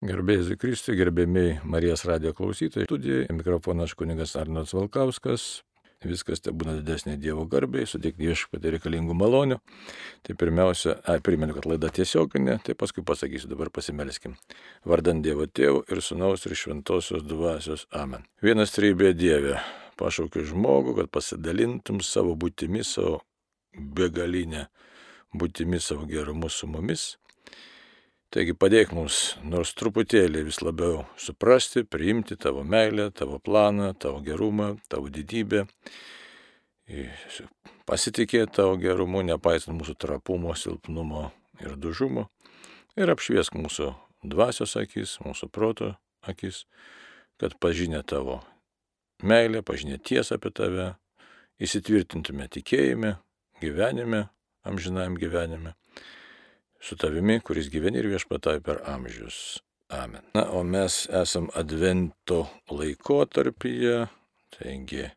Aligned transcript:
Gerbėjai 0.00 0.54
Kristui, 0.56 0.94
gerbėmiai 0.96 1.58
Marijos 1.68 2.06
radio 2.08 2.30
klausytojai, 2.32 2.86
studijoje 2.86 3.34
mikrofonas 3.36 3.92
kunigas 3.92 4.32
Arnas 4.40 4.72
Valkauskas. 4.72 5.42
Viskas 6.00 6.40
te 6.40 6.54
būna 6.56 6.78
didesnė 6.78 7.18
Dievo 7.20 7.44
garbiai, 7.44 7.84
sudėk 7.84 8.16
viešpatį 8.16 8.72
reikalingų 8.78 9.18
malonių. 9.20 9.58
Tai 10.24 10.38
pirmiausia, 10.40 10.96
ai, 11.04 11.18
primenu, 11.20 11.52
kad 11.52 11.68
laida 11.68 11.92
tiesioginė, 11.92 12.56
tai 12.64 12.78
paskui 12.80 13.04
pasakysiu, 13.04 13.52
dabar 13.52 13.68
pasimelskim. 13.68 14.38
Vardant 14.88 15.20
Dievo 15.20 15.44
Tėvų 15.44 15.84
ir 15.92 16.00
Sūnaus 16.00 16.48
ir 16.48 16.56
Šventosios 16.56 17.28
Dvasios 17.28 17.84
Amen. 17.92 18.24
Vienas 18.40 18.72
trybė 18.72 19.12
Dieve, 19.12 19.60
pašaukiu 20.00 20.48
žmogų, 20.48 20.96
kad 21.02 21.12
pasidalintum 21.12 22.00
savo 22.00 22.32
būtimi, 22.40 22.88
savo 22.88 23.20
begalinę 23.76 24.70
būtimi, 25.36 25.76
savo 25.76 26.08
gerumu 26.08 26.48
su 26.48 26.72
mumis 26.72 27.10
Taigi 28.30 28.52
padėk 28.54 28.92
mums 28.94 29.16
nors 29.42 29.72
truputėlį 29.74 30.44
vis 30.46 30.60
labiau 30.62 31.00
suprasti, 31.18 31.82
priimti 31.82 32.36
tavo 32.38 32.62
meilę, 32.62 33.08
tavo 33.10 33.40
planą, 33.42 33.88
tavo 33.98 34.20
gerumą, 34.22 34.76
tavo 34.86 35.10
didybę, 35.10 35.64
pasitikėti 37.90 38.54
tavo 38.60 38.76
gerumu, 38.78 39.24
nepaisant 39.26 39.74
mūsų 39.74 39.96
trapumo, 39.98 40.54
silpnumo 40.54 41.24
ir 41.58 41.74
dužumo. 41.74 42.28
Ir 42.94 43.10
apšviesk 43.10 43.58
mūsų 43.58 43.90
dvasios 44.22 44.76
akis, 44.78 45.16
mūsų 45.26 45.50
proto 45.50 45.90
akis, 46.22 46.68
kad 47.42 47.58
pažinę 47.58 48.04
tavo 48.06 48.44
meilę, 49.26 49.64
pažinę 49.66 49.98
tiesą 49.98 50.38
apie 50.38 50.54
tave, 50.54 50.88
įsitvirtintume 51.58 52.46
tikėjime, 52.46 53.16
gyvenime, 53.58 54.28
amžinajam 54.62 55.18
gyvenime 55.18 55.74
su 56.80 56.96
tavimi, 56.96 57.40
kuris 57.44 57.68
gyveni 57.72 58.00
ir 58.00 58.08
viešpatai 58.10 58.60
per 58.64 58.80
amžius. 58.88 59.60
Amen. 59.90 60.22
Na, 60.34 60.46
o 60.54 60.62
mes 60.62 61.02
esam 61.22 61.48
Advento 61.58 62.44
laikotarpyje, 62.70 64.04
taigi 64.54 65.08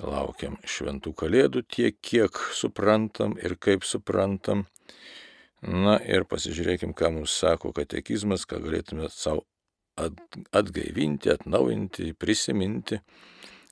laukiam 0.00 0.56
šventų 0.64 1.12
kalėdų 1.14 1.64
tiek, 1.70 1.98
kiek 2.02 2.38
suprantam 2.56 3.36
ir 3.42 3.58
kaip 3.60 3.84
suprantam. 3.86 4.64
Na 5.64 5.96
ir 6.04 6.26
pasižiūrėkim, 6.28 6.92
ką 6.96 7.12
mums 7.14 7.36
sako 7.40 7.72
katekizmas, 7.76 8.44
ką 8.44 8.58
galėtume 8.64 9.08
savo 9.12 9.46
atgaivinti, 9.96 11.30
atnaujinti, 11.32 12.10
prisiminti, 12.18 12.98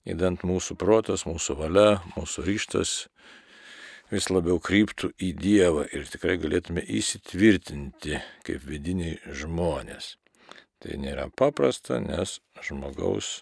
įdant 0.09 0.45
mūsų 0.47 0.77
protas, 0.81 1.27
mūsų 1.29 1.59
valia, 1.59 1.89
mūsų 2.15 2.47
ryštas 2.47 2.95
vis 4.13 4.29
labiau 4.29 4.61
kryptų 4.61 5.13
į 5.17 5.31
Dievą 5.41 5.87
ir 5.89 6.05
tikrai 6.13 6.37
galėtume 6.41 6.85
įsitvirtinti 6.85 8.21
kaip 8.47 8.67
vidiniai 8.69 9.17
žmonės. 9.33 10.17
Tai 10.83 10.99
nėra 11.01 11.29
paprasta, 11.39 12.01
nes 12.03 12.41
žmogaus 12.61 13.41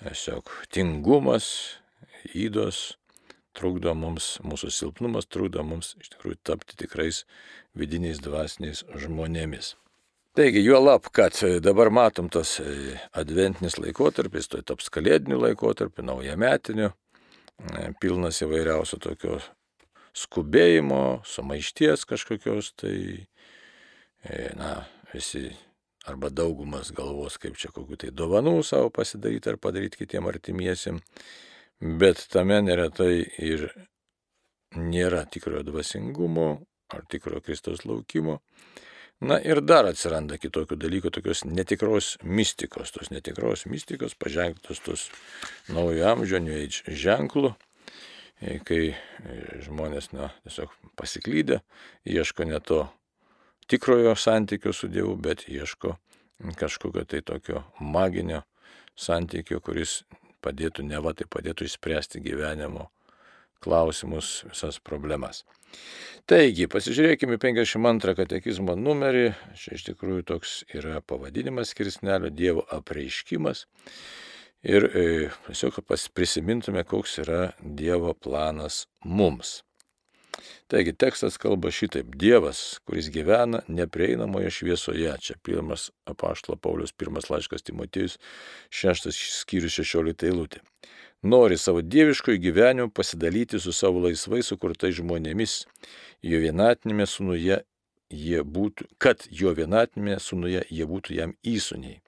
tiesiog 0.00 0.48
tingumas, 0.72 1.46
įdos 2.32 2.96
trukdo 3.56 3.92
mums, 3.98 4.38
mūsų 4.46 4.70
silpnumas 4.72 5.28
trukdo 5.28 5.64
mums 5.66 5.92
iš 6.00 6.14
tikrųjų 6.14 6.40
tapti 6.46 6.78
tikrais 6.80 7.24
vidiniais 7.76 8.22
dvasiniais 8.22 8.84
žmonėmis. 9.04 9.74
Taigi, 10.32 10.62
juo 10.64 10.78
lab, 10.80 11.10
kad 11.12 11.36
dabar 11.60 11.90
matom 11.92 12.30
tas 12.32 12.54
adventinis 13.12 13.76
laikotarpis, 13.76 14.48
tai 14.48 14.62
taps 14.64 14.88
kalėdiniu 14.88 15.36
laikotarpiu, 15.42 16.06
naujametiniu, 16.08 16.94
pilnas 18.00 18.40
įvairiausių 18.40 18.98
tokio 19.04 19.42
skubėjimo, 20.16 21.22
sumaišties 21.28 22.06
kažkokios, 22.08 22.72
tai, 22.80 22.96
e, 24.24 24.48
na, 24.58 24.82
visi 25.12 25.50
arba 26.08 26.30
daugumas 26.30 26.90
galvos, 26.94 27.38
kaip 27.38 27.56
čia 27.60 27.70
kokiu 27.74 27.98
tai 28.00 28.10
dovanų 28.14 28.58
savo 28.66 28.90
pasidaryti 28.94 29.52
ar 29.52 29.58
padaryti 29.62 30.02
kitiem 30.02 30.26
artimiesiam, 30.28 31.00
bet 31.80 32.26
tame 32.32 32.58
neretai 32.64 33.22
ir 33.38 33.68
nėra 34.76 35.24
tikrojo 35.30 35.62
dvasingumo 35.68 36.48
ar 36.92 37.04
tikrojo 37.08 37.42
Kristaus 37.44 37.86
laukimo. 37.86 38.40
Na 39.22 39.36
ir 39.38 39.60
dar 39.62 39.86
atsiranda 39.86 40.34
kitokių 40.40 40.74
dalykų, 40.82 41.12
tokios 41.14 41.44
netikros 41.46 42.16
mystikos, 42.26 42.90
tos 42.90 43.12
netikros 43.14 43.68
mystikos, 43.70 44.16
paženktos 44.18 44.80
tos 44.82 45.04
naujo 45.70 46.08
amžio 46.10 46.40
ženklų, 46.90 47.52
kai 48.66 48.82
e, 48.92 48.96
žmonės, 49.66 50.10
na, 50.16 50.30
tiesiog 50.46 50.72
pasiklydė, 50.98 51.60
ieško 52.08 52.46
ne 52.48 52.58
to 52.60 52.84
tikrojo 53.70 54.14
santykio 54.18 54.72
su 54.74 54.90
Dievu, 54.90 55.14
bet 55.16 55.46
ieško 55.48 55.96
kažkokio 56.58 57.04
tai 57.06 57.22
tokio 57.22 57.62
maginio 57.78 58.42
santykio, 58.98 59.60
kuris 59.62 60.02
padėtų, 60.42 60.84
ne 60.88 60.98
va, 61.02 61.14
tai 61.14 61.28
padėtų 61.30 61.68
išspręsti 61.68 62.22
gyvenimo 62.24 62.88
klausimus, 63.62 64.42
visas 64.50 64.80
problemas. 64.82 65.44
Taigi, 66.26 66.66
pasižiūrėkime 66.70 67.38
52 67.40 68.16
katekizmo 68.18 68.74
numerį, 68.78 69.28
čia 69.58 69.76
iš 69.78 69.86
tikrųjų 69.92 70.26
toks 70.32 70.56
yra 70.74 71.00
pavadinimas 71.06 71.72
skirsnelio 71.72 72.30
Dievo 72.34 72.66
apreiškimas 72.74 73.64
ir 74.62 74.88
e, 74.96 75.04
tiesiog 75.48 75.82
prisimintume, 76.14 76.84
koks 76.84 77.18
yra 77.24 77.42
Dievo 77.60 78.14
planas 78.14 78.86
mums. 79.04 79.60
Taigi 80.72 80.94
tekstas 80.96 81.36
kalba 81.36 81.70
šitaip. 81.70 82.14
Dievas, 82.16 82.78
kuris 82.88 83.10
gyvena 83.12 83.60
neprieinamoje 83.68 84.50
šviesoje. 84.50 85.12
Čia 85.20 85.36
pirmas 85.44 85.90
apaštalo 86.08 86.56
Paulius 86.56 86.94
pirmas 86.96 87.28
laiškas 87.30 87.66
Timotėjus, 87.68 88.16
šeštas 88.72 89.18
skyrius 89.42 89.76
šešiolikta 89.76 90.30
eilutė. 90.30 90.62
Nori 91.22 91.58
savo 91.60 91.82
dieviškojo 91.86 92.40
gyvenimu 92.42 92.90
pasidalyti 92.90 93.60
su 93.60 93.72
savo 93.72 94.00
laisvai 94.02 94.40
sukurtais 94.42 94.96
žmonėmis, 94.96 95.60
jo 96.26 96.40
vienatinėme 96.42 97.06
sunuje 97.06 97.60
jie 98.10 98.42
būtų, 98.42 98.88
kad 98.98 99.28
jo 99.30 99.52
vienatinėme 99.54 100.18
sunuje 100.20 100.64
jie 100.70 100.88
būtų 100.88 101.20
jam 101.20 101.36
įsuniai. 101.46 102.01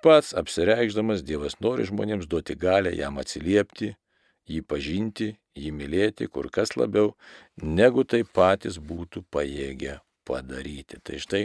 Pats 0.00 0.32
apsireikšdamas 0.40 1.20
Dievas 1.28 1.58
nori 1.60 1.84
žmonėms 1.88 2.28
duoti 2.30 2.54
galę 2.56 2.92
jam 2.96 3.18
atsiliepti, 3.20 3.90
jį 4.48 4.60
pažinti, 4.64 5.34
jį 5.52 5.72
mylėti 5.76 6.28
kur 6.32 6.48
kas 6.52 6.72
labiau, 6.80 7.12
negu 7.60 8.06
tai 8.08 8.22
patys 8.24 8.78
būtų 8.80 9.26
pajėgę 9.34 9.98
padaryti. 10.24 11.02
Tai 11.04 11.20
štai 11.20 11.44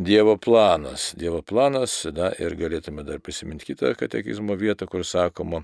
Dievo 0.00 0.38
planas. 0.40 1.10
Dievo 1.18 1.42
planas, 1.44 2.06
na 2.16 2.30
ir 2.40 2.54
galėtume 2.56 3.02
dar 3.04 3.18
prisiminti 3.20 3.66
kitą 3.68 3.90
katekizmo 4.00 4.54
vietą, 4.56 4.86
kur 4.88 5.04
sakoma, 5.04 5.60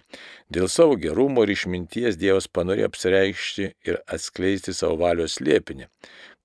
dėl 0.53 0.69
savo 0.69 0.99
gerumo 1.01 1.47
ir 1.47 1.55
išminties 1.55 2.19
Dievas 2.21 2.51
panorėjo 2.53 2.91
apsireikšti 2.91 3.71
ir 3.89 4.03
atskleisti 4.05 4.75
savo 4.77 4.99
valios 5.01 5.39
liepinį, 5.41 5.89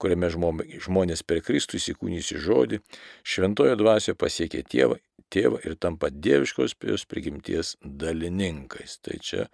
kuriame 0.02 0.32
žmonės 0.34 1.22
per 1.28 1.44
Kristų 1.46 1.78
įsikūnysi 1.78 2.42
žodį, 2.42 2.82
šventojo 3.22 3.78
dvasioje 3.80 4.18
pasiekė 4.18 4.66
tėvą 4.66 4.98
tėvą 5.32 5.62
ir 5.66 5.78
tampa 5.82 6.12
dieviškos 6.12 6.76
jos 6.88 7.08
prigimties 7.10 7.76
dalininkais. 7.82 8.98
Tai 9.06 9.18
čia 9.24 9.46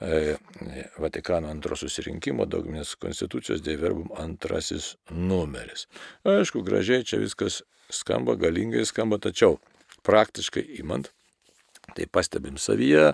e, 0.00 0.36
Vatikano 1.00 1.50
antro 1.52 1.78
susirinkimo 1.78 2.46
dogminės 2.48 2.94
konstitucijos 3.00 3.64
Dieverbum 3.64 4.12
antrasis 4.20 4.94
numeris. 5.10 5.86
Aišku, 6.28 6.64
gražiai 6.66 7.06
čia 7.06 7.22
viskas 7.22 7.62
skamba, 7.92 8.36
galingai 8.40 8.84
skamba, 8.88 9.20
tačiau 9.22 9.58
praktiškai 10.06 10.64
įmant, 10.80 11.10
tai 11.96 12.08
pastebim 12.10 12.58
savyje, 12.60 13.12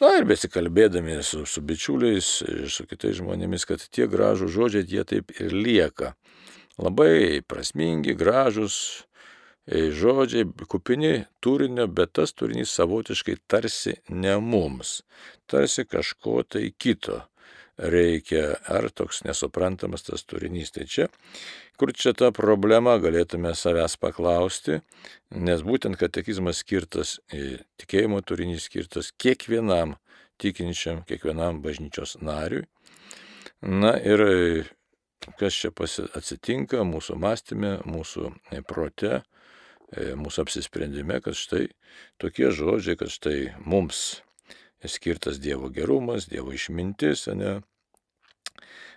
na 0.00 0.12
ir 0.18 0.28
besikalbėdami 0.30 1.18
su, 1.26 1.44
su 1.46 1.62
bičiuliais 1.64 2.30
ir 2.46 2.70
su 2.72 2.86
kitais 2.90 3.18
žmonėmis, 3.20 3.66
kad 3.68 3.82
tie 3.90 4.08
gražų 4.10 4.50
žodžiai 4.54 4.86
jie 4.88 5.04
taip 5.08 5.34
ir 5.40 5.52
lieka. 5.54 6.14
Labai 6.78 7.42
prasmingi, 7.46 8.16
gražus, 8.18 9.04
E, 9.66 9.88
žodžiai 9.96 10.44
kupini 10.68 11.24
turinio, 11.40 11.86
bet 11.88 12.10
tas 12.18 12.34
turinys 12.36 12.72
savotiškai 12.76 13.38
tarsi 13.48 13.94
ne 14.12 14.34
mums, 14.36 14.98
tarsi 15.48 15.86
kažko 15.88 16.42
tai 16.44 16.66
kito 16.76 17.22
reikia, 17.78 18.54
ar 18.70 18.88
toks 18.94 19.22
nesuprantamas 19.26 20.06
tas 20.06 20.24
turinys. 20.28 20.72
Tai 20.74 20.86
čia, 20.90 21.08
kur 21.80 21.92
čia 21.96 22.14
ta 22.16 22.30
problema, 22.34 22.96
galėtume 23.02 23.54
savęs 23.58 23.96
paklausti, 24.02 24.80
nes 25.34 25.64
būtent 25.66 25.98
katekizmas 26.00 26.62
skirtas, 26.62 27.18
e, 27.32 27.58
tikėjimo 27.82 28.22
turinys 28.22 28.68
skirtas 28.68 29.12
kiekvienam 29.18 29.96
tikinčiam, 30.38 31.04
kiekvienam 31.08 31.62
bažnyčios 31.64 32.18
nariui. 32.22 32.64
Na 33.62 33.94
ir 33.98 34.24
e, 34.24 34.64
kas 35.40 35.56
čia 35.56 35.70
atsitinka 35.72 36.84
mūsų 36.84 37.16
mąstymė, 37.20 37.78
mūsų 37.88 38.34
prote, 38.68 39.22
E, 39.94 40.14
mūsų 40.18 40.42
apsisprendime, 40.44 41.20
kad 41.22 41.36
štai 41.38 41.68
tokie 42.22 42.50
žodžiai, 42.54 42.96
kad 42.98 43.12
štai 43.12 43.38
mums 43.62 44.22
skirtas 44.90 45.40
Dievo 45.40 45.70
gerumas, 45.72 46.28
Dievo 46.30 46.52
išmintis, 46.52 47.28
ne? 47.34 47.60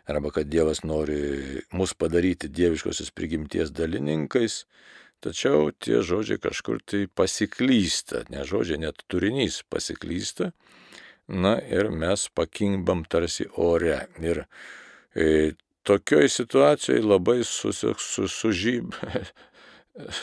arba 0.07 0.31
kad 0.31 0.48
Dievas 0.48 0.84
nori 0.84 1.62
mus 1.72 1.94
padaryti 1.94 2.48
dieviškosios 2.48 3.12
prigimties 3.12 3.74
dalininkais, 3.75 4.62
tačiau 5.19 5.72
tie 5.84 6.00
žodžiai 6.06 6.39
kažkur 6.39 6.80
tai 6.86 7.07
pasiklysta, 7.12 8.24
ne 8.31 8.45
žodžiai, 8.48 8.80
net 8.86 9.04
turinys 9.12 9.63
pasiklysta, 9.68 10.54
na 11.28 11.57
ir 11.60 11.92
mes 11.92 12.30
pakimbam 12.31 13.04
tarsi 13.04 13.50
ore. 13.60 14.06
Ir 14.24 14.45
e, 15.12 15.51
tokioj 15.84 16.31
situacijoje 16.31 17.04
labai 17.04 17.42
sužyb, 17.44 18.00
su, 18.00 18.30
su, 18.31 18.54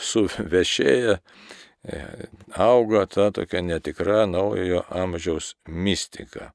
suvešėja 0.01 1.19
e, 1.19 1.21
auga 2.55 3.05
ta 3.05 3.31
tokia 3.31 3.61
netikra 3.61 4.25
naujojo 4.25 4.83
amžiaus 4.89 5.55
mistika. 5.67 6.51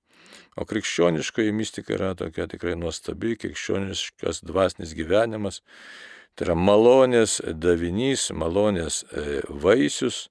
O 0.56 0.65
krikščioniškoji 0.67 1.53
mistika 1.53 1.94
yra 1.94 2.15
tokia 2.19 2.49
tikrai 2.50 2.75
nuostabi, 2.77 3.37
krikščioniškas 3.38 4.43
dvasinis 4.44 4.94
gyvenimas. 4.99 5.61
Tai 6.35 6.49
yra 6.49 6.56
malonės 6.59 7.38
davinys, 7.62 8.31
malonės 8.35 9.03
e, 9.05 9.41
vaisius, 9.49 10.29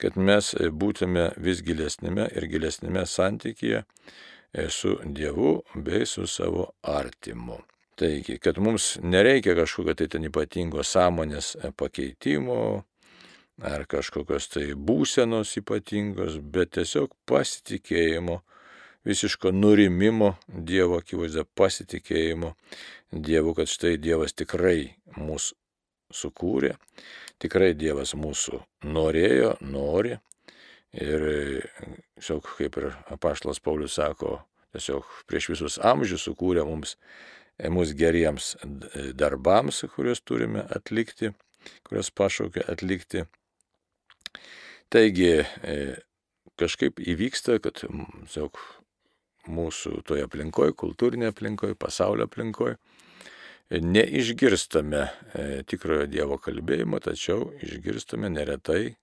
kad 0.00 0.16
mes 0.16 0.52
būtume 0.72 1.30
vis 1.36 1.60
gilesnėme 1.64 2.28
ir 2.36 2.46
gilesnėme 2.48 3.04
santykėje 3.06 3.82
e, 3.84 4.68
su 4.72 4.96
Dievu 5.04 5.60
bei 5.74 6.06
su 6.08 6.26
savo 6.26 6.70
artimu. 6.82 7.60
Taigi, 8.00 8.38
kad 8.40 8.56
mums 8.56 8.94
nereikia 9.04 9.52
kažkokio 9.58 9.94
tai 9.94 10.06
ten 10.08 10.24
ypatingo 10.24 10.84
sąmonės 10.86 11.52
pakeitimo 11.76 12.60
ar 13.60 13.84
kažkokios 13.90 14.48
tai 14.52 14.66
būsenos 14.74 15.52
ypatingos, 15.60 16.38
bet 16.40 16.74
tiesiog 16.78 17.12
pasitikėjimo, 17.28 18.40
visiško 19.04 19.52
nurimimo 19.52 20.34
Dievo 20.48 21.00
akivaizdą, 21.00 21.46
pasitikėjimo 21.56 22.54
Dievu, 23.10 23.54
kad 23.56 23.70
štai 23.70 23.96
Dievas 24.00 24.36
tikrai 24.36 24.94
mūsų 25.16 25.56
sukūrė, 26.10 26.74
tikrai 27.42 27.72
Dievas 27.78 28.14
mūsų 28.18 28.60
norėjo, 28.90 29.56
nori. 29.62 30.18
Ir, 30.90 31.22
tiesiog, 32.18 32.48
kaip 32.58 32.76
ir 32.80 32.88
apaštalas 33.14 33.60
Paulius 33.62 33.94
sako, 33.94 34.40
tiesiog 34.74 35.06
prieš 35.30 35.52
visus 35.52 35.76
amžius 35.86 36.24
sukūrė 36.26 36.64
mums 36.66 36.96
mūsų 37.60 37.94
geriems 37.98 38.56
darbams, 39.14 39.84
kuriuos 39.94 40.24
turime 40.26 40.64
atlikti, 40.74 41.30
kuriuos 41.86 42.10
pašaukia 42.10 42.66
atlikti. 42.72 43.28
Taigi 44.90 45.32
e, 45.40 45.76
kažkaip 46.60 47.00
įvyksta, 47.00 47.58
kad 47.62 47.82
tiesiog 47.82 48.58
mūsų 49.50 50.02
toje 50.06 50.26
aplinkoje, 50.26 50.74
kultūrinėje 50.78 51.34
aplinkoje, 51.34 51.78
pasaulio 51.80 52.26
aplinkoje, 52.28 52.76
neišgirstame 53.70 55.04
e, 55.06 55.44
tikrojo 55.70 56.08
Dievo 56.10 56.40
kalbėjimo, 56.42 56.98
tačiau 57.02 57.52
išgirstame 57.62 58.30
neretai 58.32 58.96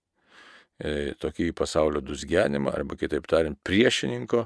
E, 0.77 1.15
tokį 1.17 1.55
pasaulio 1.57 2.03
dusgenimą, 2.05 2.69
arba 2.69 2.93
kitaip 2.99 3.25
tariant, 3.29 3.57
priešininko, 3.65 4.43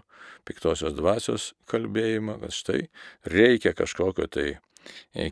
piktosios 0.48 0.94
dvasios 0.96 1.50
kalbėjimą, 1.68 2.38
kad 2.46 2.56
štai 2.56 2.80
reikia 3.28 3.74
kažkokio 3.76 4.30
tai 4.32 4.46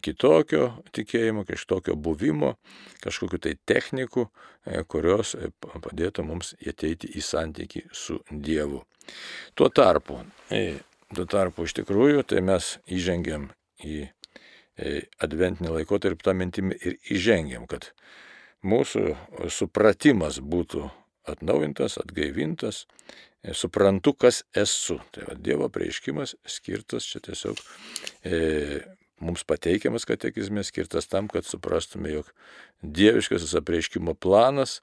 kitokio 0.04 0.68
tikėjimo, 0.96 1.46
kažkokio 1.48 1.96
buvimo, 1.96 2.56
kažkokiu 3.04 3.42
tai 3.44 3.56
technikų, 3.70 4.28
e, 4.66 4.84
kurios 4.84 5.36
padėtų 5.60 6.26
mums 6.28 6.54
ateiti 6.60 7.10
į 7.16 7.26
santykį 7.26 7.86
su 7.92 8.20
Dievu. 8.30 8.84
Tuo 9.58 9.70
tarpu, 9.74 10.22
tuo 11.16 11.26
tarpu 11.26 11.66
iš 11.66 11.74
tikrųjų, 11.80 12.24
tai 12.30 12.44
mes 12.46 12.76
įžengėm 12.86 13.50
į 13.82 14.04
adventinį 15.20 15.74
laikotarpį 15.80 16.24
tą 16.24 16.36
mintimį 16.38 16.78
ir 16.78 16.98
įžengėm, 17.16 17.66
kad 17.68 17.90
mūsų 18.64 19.16
supratimas 19.52 20.40
būtų 20.40 20.86
atnaujintas, 21.30 21.98
atgaivintas, 22.02 22.86
e, 23.44 23.54
suprantu, 23.54 24.14
kas 24.14 24.44
esu. 24.56 25.00
Tai 25.12 25.28
va, 25.28 25.36
Dievo 25.36 25.70
prieiškimas 25.74 26.36
skirtas 26.48 27.08
čia 27.10 27.22
tiesiog 27.30 27.60
e, 28.24 28.40
mums 29.24 29.44
pateikiamas 29.48 30.06
katekizme, 30.10 30.64
skirtas 30.64 31.10
tam, 31.12 31.28
kad 31.32 31.48
suprastume, 31.48 32.12
jog 32.14 32.32
dieviškasis 32.82 33.56
apreiškimo 33.60 34.16
planas, 34.16 34.80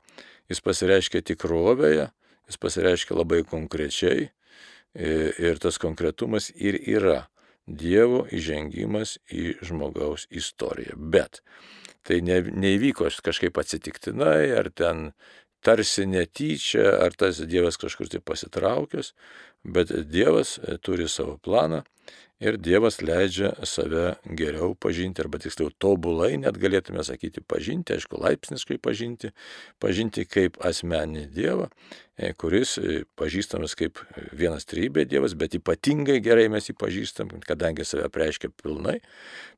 jis 0.50 0.62
pasireiškia 0.64 1.24
tikrovėje, 1.32 2.10
jis 2.50 2.60
pasireiškia 2.62 3.16
labai 3.16 3.42
konkrečiai 3.48 4.28
e, 4.28 4.30
ir 5.42 5.62
tas 5.62 5.80
konkretumas 5.82 6.52
ir 6.54 6.78
yra 6.82 7.24
Dievo 7.66 8.20
įžengimas 8.30 9.16
į 9.34 9.56
žmogaus 9.66 10.28
istoriją. 10.30 10.94
Bet 10.94 11.40
tai 12.06 12.20
ne, 12.22 12.38
neįvyko 12.46 13.08
kažkaip 13.26 13.58
atsitiktinai, 13.58 14.52
ar 14.54 14.70
ten 14.70 15.08
tarsi 15.66 16.06
netyčia, 16.06 16.92
ar 17.02 17.16
tas 17.18 17.40
Dievas 17.42 17.74
kažkur 17.82 18.06
tai 18.12 18.20
pasitraukęs, 18.22 19.10
bet 19.66 19.92
Dievas 20.10 20.58
e, 20.58 20.78
turi 20.78 21.08
savo 21.08 21.36
planą 21.42 21.82
ir 22.40 22.58
Dievas 22.60 22.98
leidžia 23.00 23.52
save 23.64 24.16
geriau 24.36 24.74
pažinti, 24.76 25.22
arba 25.24 25.40
tiksliau 25.40 25.70
tobulai, 25.80 26.34
net 26.40 26.58
galėtume 26.60 27.04
sakyti 27.06 27.40
pažinti, 27.40 27.96
aišku, 27.96 28.18
laipsniškai 28.20 28.76
pažinti, 28.82 29.32
pažinti 29.80 30.26
kaip 30.28 30.60
asmenį 30.64 31.26
Dievą, 31.32 31.70
e, 32.18 32.32
kuris 32.36 32.76
e, 32.78 33.02
pažįstamas 33.16 33.76
kaip 33.78 34.02
vienas 34.36 34.68
trybė 34.68 35.06
Dievas, 35.08 35.36
bet 35.38 35.56
ypatingai 35.56 36.20
gerai 36.24 36.50
mes 36.52 36.68
jį 36.68 36.76
pažįstam, 36.76 37.32
kadangi 37.48 37.88
save 37.88 38.10
preiškia 38.12 38.52
pilnai 38.52 38.98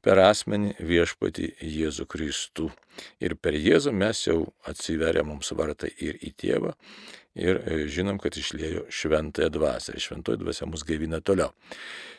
per 0.04 0.22
asmenį 0.22 0.76
viešpatį 0.78 1.54
Jėzų 1.58 2.06
Kristų. 2.10 2.70
Ir 3.22 3.34
per 3.38 3.58
Jėzų 3.58 3.94
mes 3.94 4.24
jau 4.26 4.44
atsiveria 4.66 5.26
mums 5.26 5.50
vartai 5.54 5.90
ir 5.98 6.18
į 6.22 6.34
tėvą, 6.38 6.74
ir 7.38 7.60
e, 7.64 7.78
žinom, 7.90 8.18
kad 8.22 8.36
išlėjo 8.38 8.86
šventąją 8.92 9.50
dvasę. 9.54 9.94
Ir 9.94 10.04
šventoji 10.04 10.42
dvasia 10.42 10.68
mus 10.68 10.84
gaivina 10.86 11.20
toliau. 11.24 11.52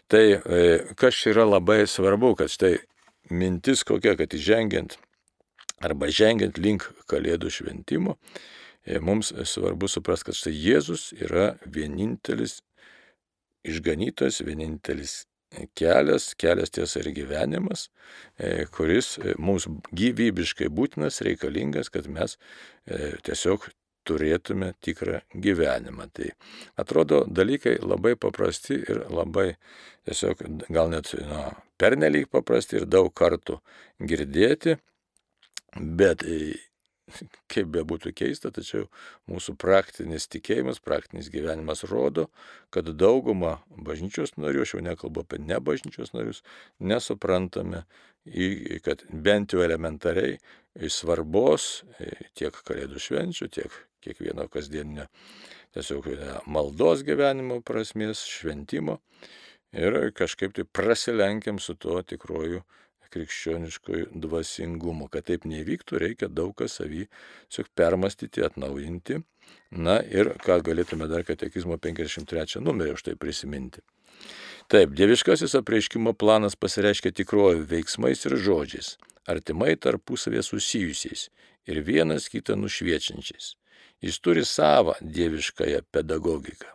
Tai 0.09 0.23
e, 0.23 0.39
kas 0.99 1.19
yra 1.29 1.45
labai 1.47 1.83
svarbu, 1.87 2.33
kad 2.39 2.51
štai 2.51 2.77
mintis 3.29 3.85
kokia, 3.87 4.15
kad 4.19 4.33
įžengiant 4.33 4.97
arba 5.85 6.09
žengiant 6.11 6.57
link 6.59 6.89
kalėdų 7.11 7.51
šventimo, 7.53 8.17
e, 8.83 8.99
mums 9.03 9.31
svarbu 9.31 9.91
suprasti, 9.91 10.29
kad 10.29 10.39
štai 10.39 10.55
Jėzus 10.55 11.09
yra 11.19 11.53
vienintelis 11.65 12.59
išganytas, 13.67 14.41
vienintelis 14.43 15.23
kelias, 15.77 16.31
kelias 16.37 16.69
tiesa 16.69 17.01
ir 17.01 17.09
gyvenimas, 17.15 17.87
kuris 18.75 19.15
mums 19.41 19.65
gyvybiškai 19.97 20.69
būtinas, 20.69 21.23
reikalingas, 21.25 21.89
kad 21.89 22.05
mes 22.07 22.37
tiesiog 23.25 23.65
turėtume 24.09 24.73
tikrą 24.85 25.21
gyvenimą. 25.33 26.09
Tai 26.13 26.31
atrodo 26.81 27.23
dalykai 27.25 27.77
labai 27.83 28.15
paprasti 28.19 28.79
ir 28.81 29.05
labai 29.13 29.51
tiesiog 30.09 30.41
gal 30.73 30.91
net 30.93 31.13
na, 31.29 31.49
pernelyg 31.81 32.29
paprasti 32.33 32.81
ir 32.81 32.89
daug 32.89 33.11
kartų 33.15 33.59
girdėti, 33.99 34.79
bet 35.77 36.25
kaip 37.51 37.71
be 37.73 37.83
būtų 37.87 38.13
keista, 38.17 38.51
tačiau 38.53 38.87
mūsų 39.29 39.55
praktinis 39.59 40.27
tikėjimas, 40.31 40.81
praktinis 40.83 41.29
gyvenimas 41.33 41.83
rodo, 41.89 42.27
kad 42.73 42.89
dauguma 42.97 43.59
bažnyčios 43.69 44.35
narių, 44.37 44.63
aš 44.65 44.75
jau 44.75 44.85
nekalbu 44.85 45.25
apie 45.25 45.41
nebažnyčios 45.43 46.13
narius, 46.15 46.43
nesuprantame, 46.79 47.85
kad 48.85 49.05
bent 49.09 49.55
jau 49.55 49.63
elementariai 49.65 50.37
svarbos 50.91 51.83
tiek 52.37 52.55
kalėdų 52.65 53.01
švenčių, 53.01 53.49
tiek 53.55 53.79
kiekvieno 54.03 54.47
kasdieninio 54.51 55.07
tiesiog 55.75 56.07
maldos 56.49 57.03
gyvenimo 57.07 57.59
prasmės, 57.65 58.23
šventimo 58.25 58.99
ir 59.75 59.99
kažkaip 60.17 60.55
tai 60.57 60.65
prasilenkiam 60.65 61.59
su 61.61 61.75
tuo 61.77 62.01
tikroju 62.01 62.63
krikščioniškoju 63.09 64.11
dvasingumu. 64.21 65.07
Kad 65.09 65.29
taip 65.29 65.45
nevyktų, 65.49 65.99
reikia 66.03 66.29
daug 66.29 66.53
ką 66.57 66.69
savį 66.69 67.05
tiesiog 67.49 67.71
permastyti, 67.77 68.43
atnaujinti. 68.45 69.21
Na 69.73 69.97
ir 70.05 70.35
ką 70.43 70.59
galėtume 70.65 71.09
dar 71.09 71.25
katekizmo 71.25 71.77
53 71.81 72.61
numerį 72.61 72.93
už 72.97 73.07
tai 73.07 73.15
prisiminti. 73.17 73.81
Taip, 74.69 74.93
dieviškasis 74.93 75.55
apreiškimo 75.57 76.13
planas 76.13 76.57
pasireiškia 76.59 77.13
tikruoju 77.17 77.65
veiksmais 77.69 78.21
ir 78.29 78.35
žodžiais, 78.37 78.91
artimai 79.25 79.73
tarpusavė 79.81 80.43
susijusiais 80.45 81.29
ir 81.69 81.81
vienas 81.85 82.29
kitą 82.29 82.57
nušviečiančiais. 82.59 83.55
Jis 84.01 84.19
turi 84.23 84.45
savo 84.45 84.95
dieviškąją 85.01 85.81
pedagogiką. 85.91 86.67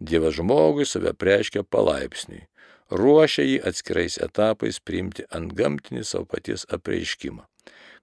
Dievas 0.00 0.34
žmogui 0.38 0.86
save 0.86 1.12
preiškia 1.12 1.64
palaipsniui, 1.66 2.46
ruošia 2.90 3.44
jį 3.44 3.56
atskirais 3.68 4.18
etapais 4.22 4.78
priimti 4.80 5.26
ant 5.36 5.52
gamtinį 5.58 6.04
savo 6.06 6.28
paties 6.30 6.64
apreiškimą, 6.76 7.44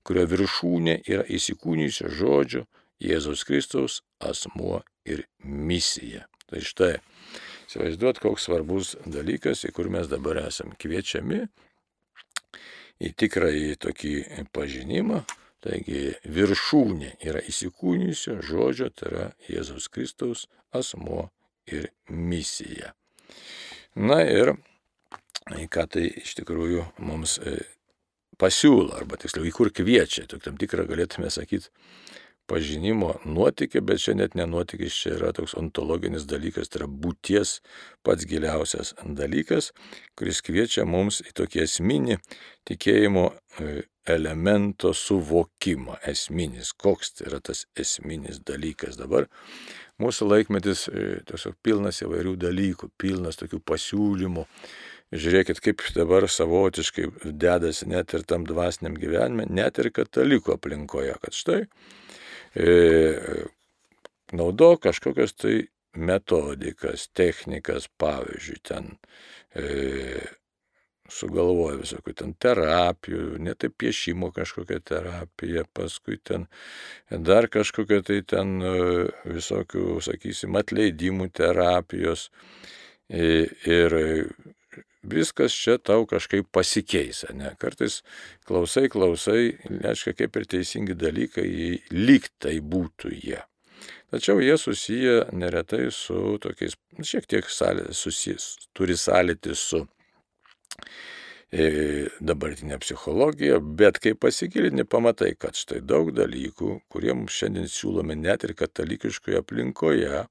kurio 0.06 0.26
viršūnė 0.34 1.00
yra 1.08 1.26
įsikūnijusio 1.38 2.12
žodžio 2.20 2.66
Jėzaus 3.04 3.44
Kristaus 3.48 4.02
asmuo 4.20 4.82
ir 5.06 5.26
misija. 5.44 6.28
Tai 6.48 6.62
štai, 6.64 6.94
įsivaizduot, 7.68 8.22
koks 8.24 8.48
svarbus 8.48 8.96
dalykas, 9.06 9.66
į 9.68 9.74
kur 9.76 9.90
mes 9.92 10.08
dabar 10.12 10.40
esame 10.46 10.78
kviečiami 10.80 11.44
į 13.04 13.12
tikrąjį 13.20 13.76
tokį 13.84 14.14
pažinimą, 14.56 15.22
Taigi 15.68 16.14
viršūnė 16.32 17.18
yra 17.28 17.42
įsikūnijusio 17.44 18.38
žodžio, 18.46 18.88
tai 18.96 19.10
yra 19.10 19.26
Jėzaus 19.52 19.90
Kristaus 19.92 20.46
asmo 20.72 21.26
ir 21.68 21.90
misija. 22.08 22.94
Na 24.00 24.22
ir 24.24 24.54
ką 25.48 25.88
tai 25.92 26.06
iš 26.22 26.38
tikrųjų 26.40 26.86
mums 27.04 27.36
e, 27.44 27.58
pasiūlo, 28.40 28.94
arba 28.96 29.20
tiksliau 29.20 29.48
į 29.48 29.52
kur 29.58 29.74
kviečia, 29.76 30.28
tik 30.32 30.46
tam 30.46 30.56
tikrą 30.62 30.88
galėtume 30.88 31.32
sakyti 31.34 31.72
pažinimo 32.48 33.18
nuotykį, 33.28 33.82
bet 33.84 34.00
čia 34.06 34.16
net 34.16 34.38
nenuotykis, 34.40 34.96
čia 34.96 35.18
yra 35.18 35.34
toks 35.36 35.58
ontologinis 35.60 36.24
dalykas, 36.30 36.72
tai 36.72 36.86
yra 36.86 36.88
būties 36.88 37.58
pats 38.08 38.28
giliausias 38.30 38.94
dalykas, 39.04 39.74
kuris 40.16 40.40
kviečia 40.46 40.88
mums 40.88 41.20
į 41.28 41.36
tokį 41.42 41.66
esminį 41.66 42.22
tikėjimo 42.70 43.26
e, 43.36 43.82
elemento 44.10 44.94
suvokimą, 44.96 45.98
esminis, 46.08 46.74
koks 46.74 47.18
tai 47.18 47.28
yra 47.32 47.40
tas 47.44 47.66
esminis 47.80 48.42
dalykas. 48.48 48.98
Dabar 49.00 49.28
mūsų 50.02 50.30
laikmetis 50.32 50.88
e, 50.90 51.08
tiesiog 51.28 51.58
pilnas 51.66 52.02
įvairių 52.06 52.36
dalykų, 52.42 52.92
pilnas 53.02 53.40
tokių 53.42 53.62
pasiūlymų. 53.68 54.46
Žiūrėkit, 55.08 55.62
kaip 55.64 55.84
dabar 55.96 56.26
savotiškai 56.28 57.06
dedasi 57.32 57.88
net 57.88 58.12
ir 58.18 58.26
tam 58.28 58.44
dvasiniam 58.48 58.98
gyvenime, 59.00 59.46
net 59.48 59.80
ir 59.80 59.94
katalikų 59.96 60.58
aplinkoje, 60.58 61.14
kad 61.24 61.38
štai 61.38 61.62
e, 62.60 63.46
naudok 64.36 64.84
kažkokias 64.90 65.38
tai 65.40 65.56
metodikas, 65.98 67.08
technikas, 67.16 67.88
pavyzdžiui, 68.02 68.60
ten 68.68 68.92
e, 69.56 70.20
sugalvoja 71.14 71.78
visokių 71.82 72.14
ten 72.22 72.34
terapijų, 72.42 73.38
netai 73.44 73.70
piešimo 73.70 74.32
kažkokia 74.36 74.80
terapija, 74.84 75.64
paskui 75.74 76.20
ten 76.24 76.48
dar 77.10 77.50
kažkokia 77.52 78.02
tai 78.08 78.22
ten 78.28 78.58
e, 78.62 78.76
visokių, 79.28 80.00
sakysim, 80.04 80.58
atleidimų 80.60 81.32
terapijos. 81.36 82.30
Ir 83.08 83.94
viskas 85.08 85.56
čia 85.56 85.78
tau 85.80 86.06
kažkaip 86.10 86.50
pasikeis, 86.52 87.24
ne? 87.36 87.54
Kartais 87.60 88.02
klausai, 88.48 88.88
klausai, 88.92 89.56
reiškia, 89.70 90.16
kaip 90.18 90.40
ir 90.40 90.48
teisingi 90.56 90.98
dalykai, 90.98 91.48
lyg 91.96 92.28
tai 92.42 92.58
būtų 92.60 93.14
jie. 93.16 93.40
Tačiau 94.12 94.40
jie 94.40 94.56
susiję 94.58 95.16
neretai 95.36 95.90
su 95.92 96.38
tokiais, 96.44 96.78
šiek 97.04 97.28
tiek 97.28 97.48
susijęs, 97.48 98.46
turi 98.76 98.96
sąlytį 98.96 99.56
su 99.56 99.84
dabartinė 102.20 102.80
psichologija, 102.84 103.60
bet 103.60 104.02
kai 104.04 104.14
pasigilini, 104.20 104.84
pamatai, 104.84 105.32
kad 105.40 105.56
štai 105.56 105.80
daug 105.80 106.12
dalykų, 106.16 106.82
kurie 106.92 107.14
mums 107.14 107.38
šiandien 107.40 107.70
siūlomi 107.72 108.18
net 108.20 108.44
ir 108.44 108.54
katalikiškoje 108.60 109.40
aplinkoje, 109.40 110.26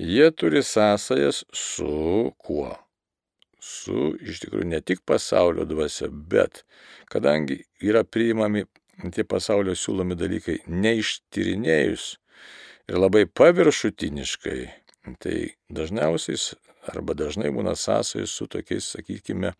jie 0.00 0.30
turi 0.32 0.64
sąsajas 0.64 1.44
su 1.52 2.32
kuo? 2.38 2.72
su 3.62 4.16
iš 4.18 4.40
tikrųjų 4.42 4.66
ne 4.72 4.80
tik 4.82 5.04
pasaulio 5.06 5.64
dvasia, 5.68 6.08
bet 6.10 6.64
kadangi 7.12 7.60
yra 7.84 8.02
priimami 8.02 8.64
tie 9.14 9.24
pasaulio 9.28 9.76
siūlomi 9.78 10.16
dalykai 10.18 10.58
neištyrinėjus 10.66 12.06
ir 12.90 12.98
labai 12.98 13.24
paviršutiniškai, 13.30 14.58
tai 15.22 15.54
dažniausiai 15.72 16.38
arba 16.92 17.14
dažnai 17.14 17.50
būna 17.54 17.74
sąsajus 17.78 18.34
su 18.34 18.48
tokiais, 18.50 18.90
sakykime, 18.96 19.52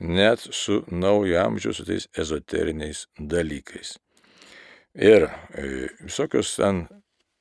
net 0.00 0.46
su 0.52 0.82
naujo 0.88 1.40
amžiaus, 1.42 1.80
su 1.80 1.86
tais 1.88 2.08
ezoteriniais 2.16 3.06
dalykais. 3.18 3.96
Ir 4.96 5.28
e, 5.28 5.88
visokios 6.00 6.54
ten 6.56 6.86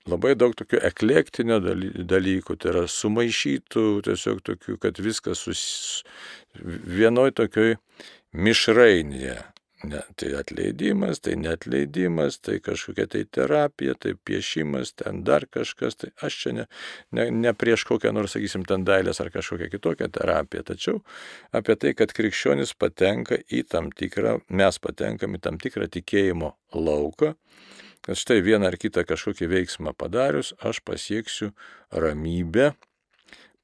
labai 0.10 0.36
daug 0.36 0.56
tokių 0.58 0.82
eklektinio 0.90 1.62
dalykų, 1.64 2.58
tai 2.60 2.74
yra 2.74 2.86
sumaišytų, 2.92 3.86
tiesiog 4.06 4.44
tokių, 4.46 4.78
kad 4.84 5.00
viskas 5.00 5.46
sus... 5.48 5.64
vienoj 6.56 7.32
tokioj 7.36 7.78
mišrainėje. 8.36 9.40
Ne, 9.86 10.02
tai 10.16 10.32
atleidimas, 10.40 11.20
tai 11.20 11.36
netleidimas, 11.36 12.40
tai 12.40 12.60
kažkokia 12.64 13.06
tai 13.12 13.24
terapija, 13.38 13.94
tai 14.00 14.14
piešimas, 14.26 14.94
ten 14.98 15.22
dar 15.28 15.46
kažkas, 15.52 15.98
tai 16.00 16.10
aš 16.26 16.38
čia 16.42 16.54
ne, 16.58 16.66
ne, 17.12 17.26
ne 17.44 17.54
prieš 17.54 17.84
kokią 17.90 18.14
nors, 18.16 18.34
sakysim, 18.34 18.64
ten 18.66 18.86
dailės 18.88 19.22
ar 19.22 19.30
kažkokią 19.34 19.68
kitokią 19.76 20.08
terapiją, 20.16 20.64
tačiau 20.72 21.02
apie 21.54 21.76
tai, 21.82 21.94
kad 22.00 22.16
krikščionis 22.18 22.74
patenka 22.82 23.38
į 23.46 23.66
tam 23.70 23.92
tikrą, 23.92 24.40
mes 24.50 24.82
patenkam 24.82 25.38
į 25.38 25.44
tam 25.46 25.62
tikrą 25.62 25.90
tikėjimo 25.98 26.56
lauką, 26.74 27.36
kad 28.08 28.22
štai 28.22 28.42
vieną 28.46 28.72
ar 28.72 28.80
kitą 28.82 29.06
kažkokį 29.06 29.52
veiksmą 29.54 29.94
padarius, 29.98 30.56
aš 30.66 30.82
pasieksiu 30.88 31.52
ramybę, 31.92 32.72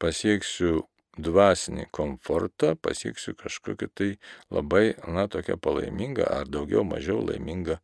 pasieksiu 0.01 0.83
dvasinį 1.19 1.87
komfortą, 1.91 2.75
pasieksiu 2.79 3.35
kažkokią 3.39 3.89
tai 3.93 4.11
labai, 4.53 4.93
na, 5.07 5.27
tokią 5.27 5.57
palaimingą 5.59 6.27
ar 6.29 6.47
daugiau 6.47 6.85
mažiau 6.87 7.19
laimingą 7.25 7.79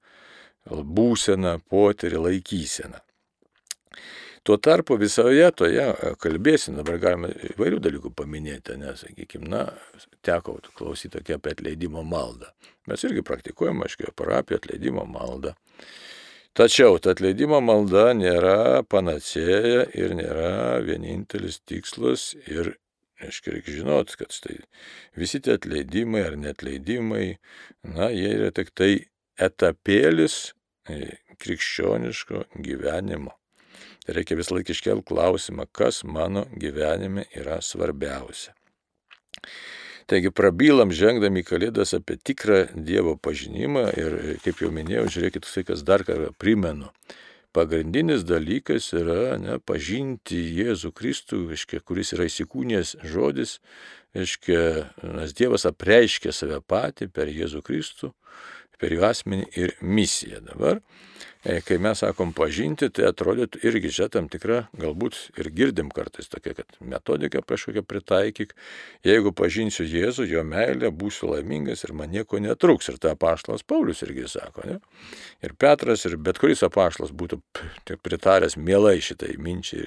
būseną, 0.67 1.57
potyrį, 1.69 2.23
laikyseną. 2.27 3.03
Tuo 4.47 4.55
tarpu 4.63 4.95
visoje 4.95 5.43
toje 5.51 5.83
kalbėsime, 6.23 6.77
dabar 6.79 7.01
galime 7.03 7.33
įvairių 7.49 7.81
dalykų 7.83 8.13
paminėti, 8.15 8.77
nes, 8.79 9.01
sakykime, 9.03 9.49
na, 9.51 9.65
teko 10.23 10.55
klausyti 10.77 11.17
tokia 11.17 11.35
apie 11.35 11.51
atleidimo 11.51 12.03
maldą. 12.07 12.53
Mes 12.87 13.03
irgi 13.03 13.25
praktikuojame, 13.27 13.83
aiškiai, 13.83 14.13
parapiją 14.15 14.61
atleidimo 14.61 15.03
maldą. 15.03 15.51
Tačiau 16.55 16.95
ta 17.03 17.11
atleidimo 17.11 17.59
malda 17.61 18.13
nėra 18.15 18.85
panacėja 18.87 19.83
ir 19.99 20.15
nėra 20.15 20.79
vienintelis 20.85 21.59
tikslas 21.67 22.31
ir, 22.47 22.71
aiškiai, 23.23 23.57
reikia 23.57 23.77
žinot, 23.79 24.13
kad 24.19 24.33
štai 24.33 24.59
visi 25.17 25.41
tie 25.43 25.55
atleidimai 25.57 26.23
ar 26.27 26.37
netleidimai, 26.39 27.37
na, 27.87 28.11
jie 28.13 28.33
yra 28.35 28.51
tik 28.55 28.73
tai 28.77 28.91
etapėlis 29.41 30.37
e, 30.89 31.17
krikščioniško 31.41 32.47
gyvenimo. 32.65 33.33
Tai 34.05 34.15
reikia 34.17 34.37
vis 34.39 34.51
laik 34.53 34.69
iškelti 34.71 35.09
klausimą, 35.09 35.67
kas 35.75 36.03
mano 36.07 36.45
gyvenime 36.55 37.27
yra 37.35 37.59
svarbiausia. 37.61 38.55
Taigi 40.07 40.31
prabylam 40.31 40.93
žengdami 40.95 41.43
kalėdas 41.43 41.91
apie 41.97 42.15
tikrą 42.15 42.61
Dievo 42.71 43.17
pažinimą 43.19 43.89
ir, 43.99 44.13
kaip 44.45 44.61
jau 44.63 44.69
minėjau, 44.71 45.09
žiūrėkit, 45.17 45.49
tai 45.51 45.65
kas 45.67 45.83
dar 45.83 46.05
kartą 46.07 46.31
primenu. 46.39 46.87
Pagrindinis 47.57 48.21
dalykas 48.21 48.91
yra 48.93 49.37
ne, 49.41 49.55
pažinti 49.65 50.37
Jėzų 50.59 50.91
Kristų, 50.93 51.39
aiškia, 51.55 51.79
kuris 51.81 52.13
yra 52.13 52.27
įsikūnės 52.29 52.91
žodis, 53.01 53.55
aiškia, 54.13 54.59
nes 55.17 55.33
Dievas 55.33 55.65
apreiškia 55.65 56.35
save 56.37 56.59
patį 56.61 57.07
per 57.09 57.31
Jėzų 57.33 57.63
Kristų, 57.65 58.11
per 58.79 58.95
jų 58.95 59.05
asmenį 59.09 59.49
ir 59.57 59.75
misiją. 59.81 60.41
Dabar 60.47 60.81
E, 61.47 61.61
kai 61.63 61.77
mes 61.79 62.01
sakom 62.01 62.33
pažinti, 62.35 62.89
tai 62.91 63.05
atrodytų 63.07 63.61
irgi 63.69 63.91
čia 63.93 64.07
tam 64.11 64.25
tikra, 64.31 64.65
galbūt 64.75 65.15
ir 65.39 65.47
girdim 65.55 65.87
kartais 65.95 66.27
tokia, 66.27 66.51
kad 66.57 66.79
metodika 66.83 67.39
kažkokia 67.45 67.85
pritaikyk, 67.87 68.55
jeigu 69.07 69.31
pažinsiu 69.37 69.85
Jėzų, 69.87 70.25
jo 70.27 70.43
meilę, 70.43 70.89
būsiu 70.91 71.29
laimingas 71.31 71.85
ir 71.85 71.93
man 71.95 72.11
nieko 72.11 72.41
netruks. 72.43 72.89
Ir 72.91 72.97
ta 72.99 73.13
apaštalas 73.15 73.63
Paulius 73.63 74.03
irgi 74.03 74.27
sako, 74.33 74.65
ne? 74.67 74.79
Ir 75.45 75.53
Petras, 75.55 76.03
ir 76.09 76.17
bet 76.19 76.41
kuris 76.41 76.65
apaštalas 76.67 77.13
būtų 77.15 77.39
pritaręs 78.03 78.57
mielai 78.59 78.97
šitai 79.05 79.37
minčiai, 79.39 79.85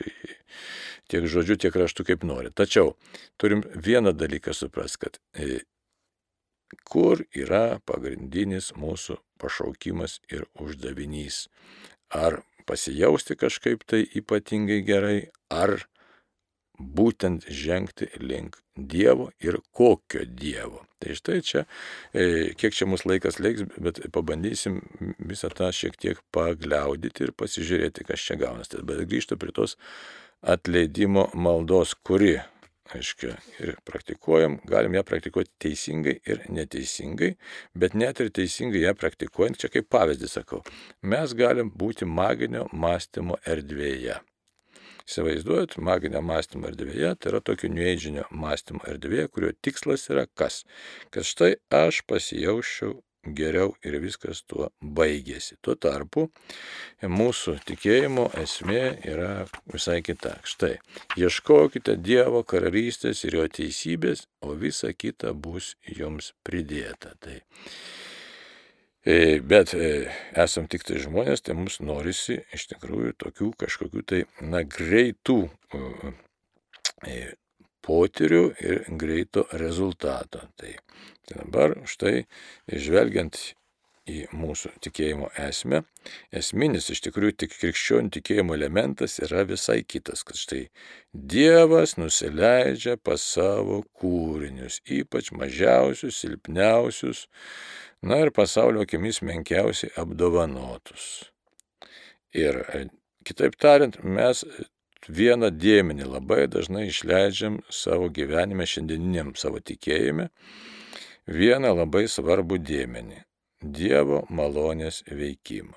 tiek 1.12 1.28
žodžiu, 1.28 1.58
tiek 1.60 1.76
raštu 1.76 2.08
kaip 2.08 2.24
nori. 2.24 2.54
Tačiau 2.54 2.94
turim 3.36 3.66
vieną 3.74 4.14
dalyką 4.16 4.56
suprasti, 4.56 5.02
kad 5.04 5.20
e, 5.36 5.60
kur 6.84 7.24
yra 7.36 7.80
pagrindinis 7.86 8.72
mūsų 8.78 9.18
pašaukimas 9.40 10.18
ir 10.32 10.46
uždavinys. 10.60 11.46
Ar 12.10 12.42
pasijausti 12.66 13.36
kažkaip 13.38 13.84
tai 13.88 14.04
ypatingai 14.04 14.80
gerai, 14.86 15.30
ar 15.50 15.78
būtent 16.80 17.46
žengti 17.46 18.08
link 18.20 18.58
Dievo 18.80 19.28
ir 19.44 19.58
kokio 19.76 20.22
Dievo. 20.24 20.86
Tai 21.00 21.14
štai 21.16 21.40
čia, 21.44 21.64
e, 22.16 22.54
kiek 22.56 22.72
čia 22.76 22.86
mūsų 22.88 23.10
laikas 23.10 23.36
leiks, 23.40 23.66
bet 23.76 24.00
pabandysim 24.12 24.78
visą 25.18 25.50
tą 25.52 25.68
šiek 25.74 25.98
tiek 26.00 26.20
pagliaudyti 26.32 27.26
ir 27.26 27.34
pasižiūrėti, 27.36 28.06
kas 28.08 28.24
čia 28.24 28.38
gaunasi. 28.40 28.80
Bet 28.86 29.04
grįžtu 29.10 29.36
prie 29.40 29.52
tos 29.56 29.76
atleidimo 30.40 31.28
maldos, 31.34 31.92
kuri 31.94 32.38
aiškia, 32.96 33.34
ir 33.62 33.76
praktikuojam, 33.86 34.58
galim 34.68 34.96
ją 34.98 35.02
praktikuoti 35.06 35.52
teisingai 35.62 36.16
ir 36.26 36.42
neteisingai, 36.52 37.34
bet 37.74 37.94
net 37.98 38.22
ir 38.24 38.32
teisingai 38.34 38.84
ją 38.84 38.94
praktikuojant, 38.98 39.60
čia 39.60 39.70
kaip 39.72 39.90
pavyzdį 39.92 40.30
sakau, 40.30 40.62
mes 41.02 41.34
galim 41.38 41.70
būti 41.82 42.08
maginio 42.08 42.66
mąstymo 42.72 43.38
erdvėje. 43.54 44.20
Įsivaizduojat, 45.10 45.78
maginio 45.82 46.20
mąstymo 46.22 46.68
erdvėje, 46.70 47.14
tai 47.18 47.32
yra 47.32 47.40
tokio 47.42 47.70
nuėdžinio 47.72 48.28
mąstymo 48.30 48.84
erdvėje, 48.92 49.28
kurio 49.34 49.52
tikslas 49.64 50.06
yra 50.12 50.26
kas? 50.38 50.62
Kad 51.10 51.26
štai 51.26 51.54
aš 51.74 52.04
pasijaučiau 52.06 53.00
geriau 53.24 53.74
ir 53.84 53.98
viskas 54.00 54.42
tuo 54.48 54.70
baigėsi. 54.80 55.58
Tuo 55.62 55.76
tarpu 55.76 56.28
mūsų 57.02 57.58
tikėjimo 57.68 58.28
esmė 58.40 58.84
yra 59.08 59.32
visai 59.70 60.00
kita. 60.04 60.38
Štai, 60.46 60.76
ieškokite 61.20 61.96
Dievo 62.00 62.42
karalystės 62.48 63.24
ir 63.28 63.40
jo 63.40 63.48
teisybės, 63.48 64.26
o 64.40 64.54
visa 64.56 64.92
kita 64.92 65.34
bus 65.34 65.74
jums 65.84 66.32
pridėta. 66.46 67.12
Tai, 67.20 67.36
e, 69.04 69.40
bet 69.44 69.74
e, 69.76 70.08
esam 70.32 70.68
tik 70.70 70.86
tai 70.88 71.02
žmonės, 71.04 71.44
tai 71.44 71.58
mums 71.58 71.80
norisi 71.84 72.40
iš 72.56 72.70
tikrųjų 72.72 73.18
tokių 73.20 73.52
kažkokių 73.60 74.06
tai, 74.06 74.24
na, 74.40 74.64
greitų 74.64 75.42
e, 77.04 77.30
potyrių 77.90 78.42
ir 78.62 78.84
greito 78.98 79.46
rezultato. 79.58 80.44
Tai, 80.60 80.76
tai 81.26 81.40
dabar 81.40 81.74
štai, 81.90 82.20
žvelgiant 82.70 83.40
į 84.10 84.20
mūsų 84.34 84.70
tikėjimo 84.84 85.28
esmę, 85.38 85.82
esminis 86.34 86.88
iš 86.92 87.02
tikrųjų 87.06 87.36
tik 87.42 87.54
krikščionių 87.56 88.12
tikėjimo 88.16 88.56
elementas 88.56 89.18
yra 89.22 89.44
visai 89.48 89.80
kitas, 89.82 90.24
kad 90.26 90.38
štai 90.40 90.62
Dievas 91.12 91.96
nusileidžia 91.98 92.96
pas 92.96 93.22
savo 93.22 93.82
kūrinius, 94.00 94.80
ypač 94.98 95.30
mažiausius, 95.36 96.18
silpniausius, 96.22 97.26
na 98.02 98.22
ir 98.24 98.32
pasaulio 98.34 98.86
akimis 98.86 99.20
menkiausiai 99.26 99.92
apdovanotus. 100.00 101.30
Ir 102.34 102.62
kitaip 103.26 103.58
tariant, 103.60 103.98
mes 104.02 104.44
vieną 105.08 105.50
dėmenį 105.54 106.08
labai 106.08 106.46
dažnai 106.50 106.88
išleidžiam 106.90 107.60
savo 107.70 108.08
gyvenime, 108.12 108.66
šiandieniniam 108.66 109.34
savo 109.36 109.60
tikėjime, 109.60 110.28
vieną 111.26 111.74
labai 111.76 112.06
svarbų 112.08 112.58
dėmenį- 112.58 113.22
Dievo 113.78 114.26
malonės 114.30 115.02
veikimą. 115.06 115.76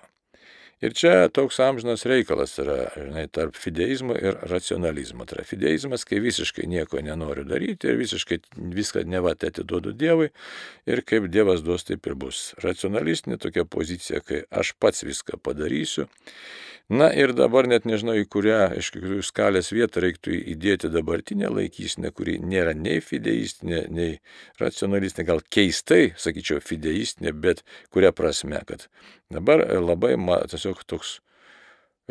Ir 0.84 0.92
čia 0.92 1.30
toks 1.32 1.62
amžinas 1.64 2.02
reikalas 2.04 2.58
yra, 2.60 2.90
žinai, 2.98 3.30
tarp 3.32 3.56
fideizmo 3.56 4.18
ir 4.20 4.36
racionalizmo. 4.52 5.24
Tai 5.24 5.38
yra 5.38 5.46
fideizmas, 5.48 6.04
kai 6.04 6.20
visiškai 6.20 6.66
nieko 6.68 7.00
nenoriu 7.00 7.46
daryti 7.48 7.88
ir 7.88 7.96
visiškai 8.02 8.42
viską 8.76 9.06
nevat 9.08 9.46
atiduodu 9.48 9.94
Dievui 9.96 10.28
ir 10.86 11.02
kaip 11.08 11.30
Dievas 11.32 11.64
duos, 11.64 11.88
taip 11.88 12.04
ir 12.10 12.18
bus. 12.20 12.50
Racionalistinė 12.66 13.40
tokia 13.40 13.64
pozicija, 13.64 14.20
kai 14.28 14.42
aš 14.52 14.74
pats 14.76 15.08
viską 15.08 15.40
padarysiu 15.40 16.10
Na 16.92 17.08
ir 17.16 17.32
dabar 17.32 17.64
net 17.72 17.86
nežinau, 17.88 18.18
į 18.20 18.26
kurią 18.28 18.74
iš 18.82 18.90
tikrųjų 18.92 19.24
skalės 19.24 19.72
vietą 19.72 20.02
reiktų 20.04 20.36
įdėti 20.52 20.92
dabartinę 20.92 21.48
laikysinę, 21.48 22.12
kuri 22.12 22.36
nėra 22.44 22.74
nei 22.76 23.00
fideistinė, 23.00 23.86
nei 23.88 24.18
racionalistinė, 24.60 25.26
gal 25.32 25.40
keistai, 25.48 26.12
sakyčiau, 26.20 26.60
fideistinė, 26.60 27.32
bet 27.32 27.64
kuria 27.94 28.12
prasme, 28.12 28.60
kad 28.68 28.90
dabar 29.32 29.64
labai 29.80 30.18
ma, 30.20 30.42
tiesiog 30.52 30.84
toks 30.84 31.22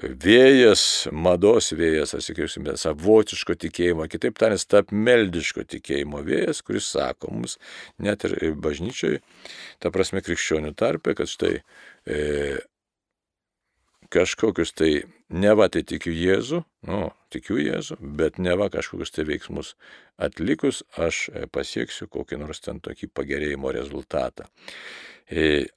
vėjas, 0.00 0.82
mados 1.12 1.68
vėjas, 1.76 2.16
sakysime, 2.24 2.72
savotiško 2.80 3.58
tikėjimo, 3.60 4.08
kitaip 4.08 4.38
tariant, 4.40 4.64
tapmeldiško 4.72 5.66
tikėjimo 5.68 6.24
vėjas, 6.24 6.62
kuris 6.64 6.88
sako 6.94 7.28
mums, 7.34 7.58
net 8.00 8.24
ir 8.24 8.56
bažnyčiai, 8.56 9.20
ta 9.84 9.92
prasme 9.92 10.24
krikščionių 10.24 10.72
tarpe, 10.80 11.12
kad 11.18 11.28
štai 11.28 11.58
e, 11.60 12.56
kažkokius 14.12 14.74
tai, 14.76 14.92
ne 15.32 15.52
va 15.56 15.68
tai 15.72 15.82
tikiu 15.88 16.12
Jėzų, 16.14 16.62
nu, 16.88 17.02
tikiu 17.32 17.58
Jėzų, 17.60 17.98
bet 18.18 18.38
ne 18.42 18.54
va 18.60 18.68
kažkokius 18.72 19.14
tai 19.14 19.26
veiksmus 19.28 19.74
atlikus, 20.22 20.82
aš 21.00 21.26
e, 21.32 21.46
pasieksiu 21.50 22.08
kokį 22.12 22.42
nors 22.42 22.62
ten 22.64 22.80
tokį 22.84 23.08
pagerėjimo 23.16 23.72
rezultatą. 23.74 24.48
E, 25.30 25.68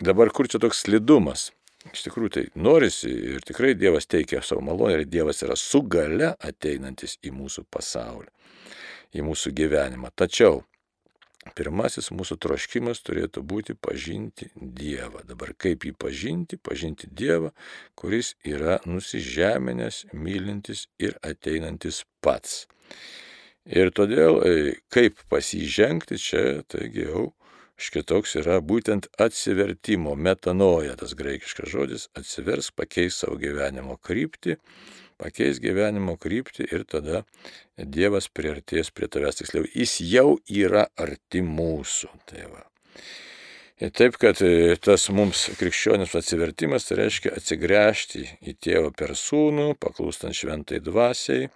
dabar 0.00 0.32
kur 0.34 0.50
čia 0.50 0.60
toks 0.62 0.84
slidumas? 0.84 1.52
Iš 1.92 2.06
tikrųjų 2.06 2.32
tai 2.32 2.44
norisi 2.56 3.10
ir 3.34 3.44
tikrai 3.44 3.74
Dievas 3.76 4.08
teikia 4.08 4.40
savo 4.42 4.64
malonę 4.64 5.02
ir 5.02 5.08
Dievas 5.08 5.42
yra 5.44 5.56
su 5.60 5.82
gale 5.84 6.32
ateinantis 6.40 7.18
į 7.20 7.34
mūsų 7.36 7.66
pasaulį, 7.70 8.30
į 9.14 9.26
mūsų 9.26 9.52
gyvenimą. 9.58 10.08
Tačiau 10.16 10.62
Pirmasis 11.52 12.08
mūsų 12.14 12.38
troškimas 12.40 13.02
turėtų 13.04 13.42
būti 13.44 13.76
pažinti 13.76 14.48
Dievą. 14.56 15.22
Dabar 15.28 15.52
kaip 15.58 15.84
jį 15.84 15.92
pažinti? 16.00 16.56
Pažinti 16.56 17.10
Dievą, 17.12 17.52
kuris 17.94 18.34
yra 18.48 18.78
nusižeminęs, 18.88 20.06
mylintis 20.16 20.86
ir 20.98 21.18
ateinantis 21.22 22.02
pats. 22.24 22.64
Ir 23.64 23.92
todėl, 23.96 24.40
e, 24.44 24.74
kaip 24.92 25.20
pasižengti 25.32 26.18
čia, 26.20 26.64
taigi 26.68 27.06
jau 27.06 27.30
škitoks 27.80 28.36
yra 28.40 28.58
būtent 28.60 29.08
atsivertimo, 29.20 30.14
metanoja 30.16 30.96
tas 31.00 31.14
graikiškas 31.18 31.70
žodis, 31.72 32.08
atsivers, 32.16 32.70
pakeis 32.70 33.20
savo 33.20 33.38
gyvenimo 33.40 33.96
kryptį 34.04 34.58
pakeis 35.24 35.60
gyvenimo 35.64 36.18
kryptį 36.20 36.68
ir 36.68 36.84
tada 36.84 37.24
Dievas 37.74 38.28
priartės 38.28 38.92
prie 38.94 39.08
tavęs 39.08 39.40
tiksliau. 39.40 39.66
Jis 39.72 39.98
jau 40.04 40.36
yra 40.46 40.86
arti 41.00 41.42
mūsų. 41.42 42.12
Tai 42.28 42.46
va. 42.52 42.62
Ir 43.82 43.90
taip, 43.90 44.14
kad 44.22 44.38
e, 44.46 44.76
tas 44.78 45.08
mums 45.10 45.48
krikščionis 45.58 46.14
atsivertimas, 46.14 46.86
tai 46.86 47.00
reiškia 47.00 47.32
atsigręžti 47.34 48.22
į 48.46 48.54
tėvą 48.62 48.92
per 48.94 49.16
sūnų, 49.18 49.72
paklūstant 49.82 50.36
šventai 50.38 50.78
dvasiai. 50.84 51.48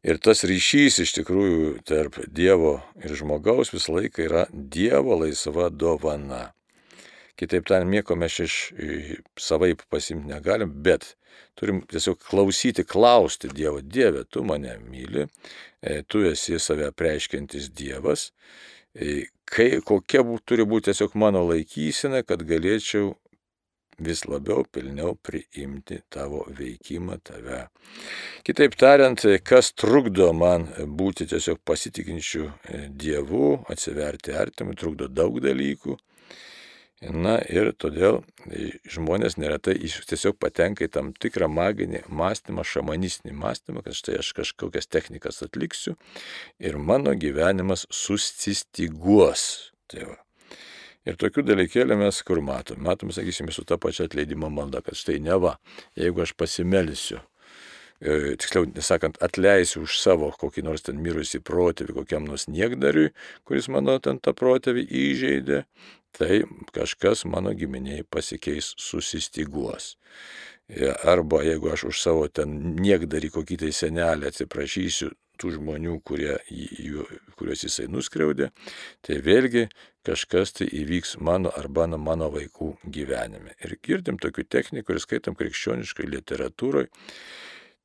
Ir 0.00 0.16
tas 0.24 0.40
ryšys 0.48 1.02
iš 1.04 1.12
tikrųjų 1.18 1.82
tarp 1.84 2.16
Dievo 2.32 2.78
ir 3.04 3.12
žmogaus 3.20 3.74
visą 3.74 3.98
laiką 3.98 4.24
yra 4.24 4.46
Dievo 4.48 5.18
laisva 5.20 5.68
dovana. 5.68 6.54
Kitaip 7.36 7.68
tariant, 7.68 7.92
nieko 7.92 8.16
mes 8.16 8.38
iš 8.40 8.54
savaip 9.36 9.84
pasimti 9.92 10.32
negalim, 10.32 10.72
bet 10.72 11.18
turim 11.54 11.82
tiesiog 11.90 12.20
klausyti, 12.30 12.84
klausti 12.84 13.50
Dievo, 13.54 13.80
Dieve, 13.80 14.24
tu 14.24 14.44
mane 14.44 14.78
myli, 14.88 15.26
e, 15.80 16.02
tu 16.02 16.24
esi 16.26 16.58
save 16.58 16.90
preiškiantis 16.96 17.70
Dievas, 17.76 18.30
e, 18.94 19.26
kai, 19.44 19.80
kokia 19.84 20.24
turi 20.44 20.66
būti 20.68 20.90
tiesiog 20.90 21.16
mano 21.20 21.44
laikysena, 21.48 22.22
kad 22.26 22.46
galėčiau 22.48 23.14
vis 24.00 24.24
labiau 24.24 24.64
pilniau 24.72 25.14
priimti 25.22 26.00
tavo 26.08 26.44
veikimą 26.56 27.18
tave. 27.24 27.66
Kitaip 28.46 28.76
tariant, 28.80 29.26
kas 29.44 29.74
trukdo 29.76 30.30
man 30.32 30.66
būti 31.00 31.28
tiesiog 31.28 31.60
pasitikinčių 31.68 32.44
e, 32.46 32.80
Dievu, 33.02 33.58
atsiverti 33.72 34.32
artimui, 34.36 34.78
trukdo 34.80 35.08
daug 35.08 35.40
dalykų. 35.44 35.98
Na 37.00 37.38
ir 37.48 37.70
todėl 37.80 38.18
žmonės 38.84 39.38
neretai 39.40 39.78
tiesiog 39.80 40.36
patenka 40.36 40.84
į 40.84 40.90
tam 40.92 41.14
tikrą 41.16 41.48
maginį 41.48 42.02
mąstymą, 42.12 42.60
šamanistinį 42.60 43.32
mąstymą, 43.40 43.80
kad 43.86 43.96
štai 43.96 44.18
aš 44.20 44.34
kažkokias 44.36 44.90
technikas 44.92 45.40
atliksiu 45.46 45.96
ir 46.60 46.76
mano 46.76 47.16
gyvenimas 47.16 47.86
susistiguos. 47.88 49.72
Tai 49.88 50.10
va. 50.10 50.18
Ir 51.08 51.16
tokių 51.16 51.46
dalykėlių 51.48 51.96
mes 52.02 52.20
kur 52.28 52.42
matom? 52.44 52.84
Matom, 52.84 53.08
sakysime, 53.16 53.48
su 53.56 53.64
ta 53.64 53.80
pačia 53.80 54.04
atleidimo 54.04 54.52
malda, 54.52 54.84
kad 54.84 55.00
štai 55.00 55.16
ne 55.24 55.40
va, 55.40 55.56
jeigu 55.96 56.20
aš 56.26 56.36
pasimelsiu 56.36 57.22
E, 57.22 57.29
tiksliau, 58.00 58.64
nesakant, 58.74 59.18
atleisiu 59.20 59.84
už 59.84 59.98
savo 60.00 60.30
kokį 60.40 60.64
nors 60.64 60.86
ten 60.86 61.00
mirusį 61.04 61.42
protėvį 61.44 61.98
kokiam 62.00 62.24
nors 62.24 62.46
niekdariui, 62.48 63.10
kuris 63.44 63.68
mano 63.68 63.98
ten 64.00 64.20
tą 64.24 64.32
protėvį 64.36 64.86
įžeidė, 64.88 65.64
tai 66.16 66.42
kažkas 66.72 67.26
mano 67.28 67.52
giminiai 67.52 68.06
pasikeis, 68.08 68.72
susistiguos. 68.80 69.96
E, 70.70 70.88
arba 71.04 71.42
jeigu 71.44 71.72
aš 71.74 71.90
už 71.90 72.00
savo 72.00 72.28
ten 72.28 72.78
niekdarį 72.80 73.32
kokį 73.34 73.60
tai 73.64 73.74
senelį 73.76 74.30
atsiprašysiu 74.30 75.10
tų 75.40 75.54
žmonių, 75.56 75.98
kurie, 76.04 76.34
kuriuos 77.36 77.64
jisai 77.64 77.86
nuskriaudė, 77.88 78.50
tai 79.04 79.20
vėlgi 79.24 79.66
kažkas 80.04 80.52
tai 80.56 80.68
įvyks 80.80 81.18
mano 81.20 81.52
arba 81.56 81.86
mano 81.96 82.28
vaikų 82.32 82.74
gyvenime. 82.84 83.56
Ir 83.64 83.76
girdim 83.84 84.20
tokių 84.20 84.44
technikų 84.48 84.96
ir 84.96 85.04
skaitom 85.04 85.36
krikščioniškai 85.36 86.08
literatūroje 86.08 86.92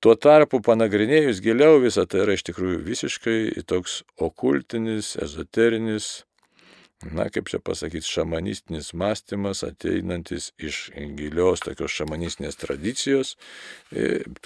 Tuo 0.03 0.13
tarpu 0.19 0.59
panagrinėjus 0.61 1.41
giliau 1.43 1.79
visą 1.81 2.05
tai 2.09 2.23
yra 2.25 2.35
iš 2.35 2.43
tikrųjų 2.49 2.81
visiškai 2.85 3.39
toks 3.69 4.01
okultinis, 4.21 5.15
ezoterinis, 5.21 6.25
na 7.15 7.27
kaip 7.33 7.49
čia 7.51 7.59
pasakyti, 7.63 8.07
šamanistinis 8.07 8.91
mąstymas 8.97 9.63
ateinantis 9.67 10.51
iš 10.57 10.89
gilios 11.17 11.63
tokios 11.65 11.95
šamanistinės 11.95 12.57
tradicijos, 12.59 13.35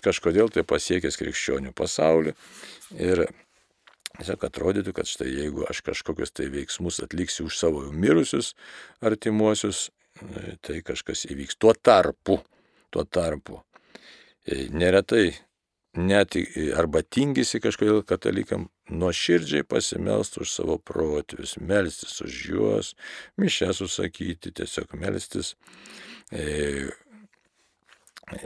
kažkodėl 0.03 0.51
tai 0.53 0.65
pasiekęs 0.67 1.19
krikščionių 1.19 1.73
pasaulį. 1.77 2.33
Ir 2.97 3.25
tiesiog 4.19 4.43
atrodytų, 4.49 4.93
kad 4.97 5.09
štai 5.09 5.29
jeigu 5.29 5.67
aš 5.69 5.83
kažkokius 5.87 6.33
tai 6.35 6.49
veiksmus 6.51 6.99
atliksiu 7.05 7.47
už 7.47 7.59
savo 7.59 7.85
mirusius 7.93 8.53
artimuosius, 9.05 9.89
tai 10.65 10.81
kažkas 10.85 11.27
įvyks. 11.29 11.59
Tuo 11.61 11.73
tarpu, 11.73 12.41
tuo 12.91 13.05
tarpu, 13.05 13.61
neretai 14.73 15.33
net 15.97 16.35
arba 16.77 17.01
tingisi 17.01 17.59
kažkodėl 17.61 18.03
katalikam 18.07 18.67
nuoširdžiai 18.93 19.65
pasimelsti 19.67 20.43
už 20.43 20.53
savo 20.53 20.77
protėvius, 20.77 21.57
melstis 21.61 22.21
už 22.21 22.39
juos, 22.51 22.93
mišę 23.41 23.71
susakyti, 23.73 24.53
tiesiog 24.53 24.93
melstis, 25.01 25.55
e, 26.31 26.89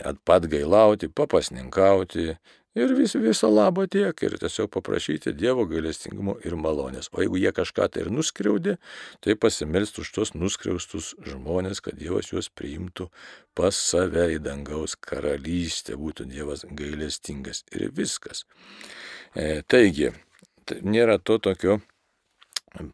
atpatgailauti, 0.07 1.11
papasninkauti, 1.11 2.33
Ir 2.73 2.89
vis, 2.97 3.13
viso 3.21 3.51
labo 3.53 3.83
tiek, 3.85 4.17
ir 4.25 4.33
tiesiog 4.41 4.71
paprašyti 4.73 5.35
Dievo 5.37 5.67
gailestingumo 5.69 6.39
ir 6.41 6.55
malonės. 6.57 7.11
O 7.13 7.21
jeigu 7.21 7.37
jie 7.37 7.51
kažką 7.53 7.85
tai 7.93 8.01
ir 8.01 8.09
nuskriaudė, 8.09 8.79
tai 9.21 9.35
pasimelsti 9.37 10.01
už 10.01 10.09
tos 10.15 10.33
nuskriaustus 10.33 11.11
žmonės, 11.29 11.83
kad 11.85 11.99
Dievas 12.01 12.31
juos 12.31 12.49
priimtų 12.49 13.11
pas 13.53 13.77
save 13.77 14.25
į 14.33 14.41
dangaus 14.41 14.97
karalystę, 14.97 15.99
būtų 16.01 16.25
Dievas 16.33 16.65
gailestingas. 16.65 17.61
Ir 17.77 17.93
viskas. 17.93 18.47
E, 19.37 19.61
taigi, 19.69 20.09
tai 20.65 20.81
nėra 20.81 21.19
to 21.21 21.37
tokio 21.37 21.77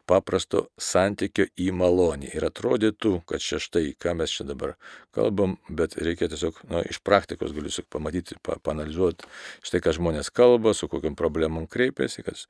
paprasto 0.08 0.66
santykio 0.80 1.46
į 1.58 1.70
malonį. 1.76 2.30
Ir 2.36 2.46
atrodytų, 2.50 3.12
kad 3.28 3.42
šeštai, 3.44 3.94
ką 4.00 4.14
mes 4.18 4.34
čia 4.36 4.44
dabar 4.48 4.74
kalbam, 5.16 5.56
bet 5.68 5.96
reikia 6.00 6.28
tiesiog 6.30 6.60
nu, 6.70 6.82
iš 6.90 7.00
praktikos 7.06 7.54
galiu 7.56 7.70
tiesiog 7.70 7.88
pamatyti, 7.92 8.36
pa, 8.44 8.58
panalizuoti 8.62 9.28
štai, 9.66 9.80
ką 9.84 9.96
žmonės 9.96 10.32
kalba, 10.34 10.74
su 10.76 10.88
kokiam 10.92 11.16
problemom 11.16 11.68
kreipiasi, 11.70 12.24
kad 12.26 12.44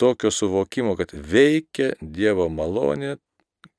tokio 0.00 0.32
suvokimo, 0.32 0.96
kad 0.96 1.12
veikia 1.12 1.92
Dievo 2.00 2.48
malonė, 2.48 3.18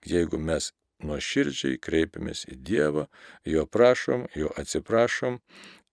jeigu 0.06 0.38
mes 0.38 0.72
nuoširdžiai 1.02 1.80
kreipiamės 1.82 2.46
į 2.52 2.58
Dievą, 2.62 3.08
jo 3.50 3.66
prašom, 3.66 4.28
jo 4.38 4.52
atsiprašom 4.62 5.40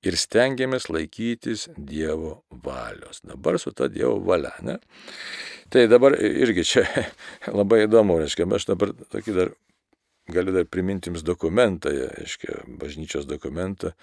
ir 0.07 0.17
stengiamės 0.19 0.89
laikytis 0.93 1.69
Dievo 1.77 2.43
valios. 2.65 3.23
Dabar 3.27 3.59
su 3.59 3.73
ta 3.73 3.89
Dievo 3.93 4.19
valia, 4.25 4.55
ne? 4.63 4.79
Tai 5.73 5.87
dabar 5.91 6.17
irgi 6.19 6.65
čia 6.65 6.85
labai 7.59 7.85
įdomu, 7.87 8.21
reiškia, 8.23 8.49
aš 8.57 8.71
dabar 8.71 8.95
tokį 9.13 9.37
dar 9.37 9.55
galiu 10.29 10.53
dar 10.53 10.67
priminti 10.69 11.09
jums 11.09 11.25
dokumentą, 11.25 11.91
reiškia, 12.19 12.63
bažnyčios 12.81 13.25
dokumentą, 13.29 13.95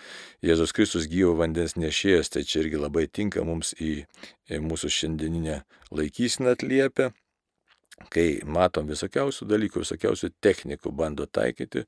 Jėzus 0.46 0.74
Kristus 0.74 1.06
gyvo 1.10 1.36
vandens 1.38 1.76
nešėjas, 1.78 2.32
tai 2.34 2.42
čia 2.50 2.64
irgi 2.64 2.82
labai 2.82 3.06
tinka 3.06 3.46
mums 3.46 3.76
į, 3.78 4.08
į 4.50 4.62
mūsų 4.66 4.90
šiandieninę 4.98 5.60
laikysiną 5.94 6.56
atliepę 6.58 7.12
kai 8.12 8.40
matom 8.48 8.88
visokiausių 8.90 9.48
dalykų, 9.50 9.84
visokiausių 9.86 10.30
technikų 10.44 10.92
bando 10.96 11.26
taikyti, 11.26 11.86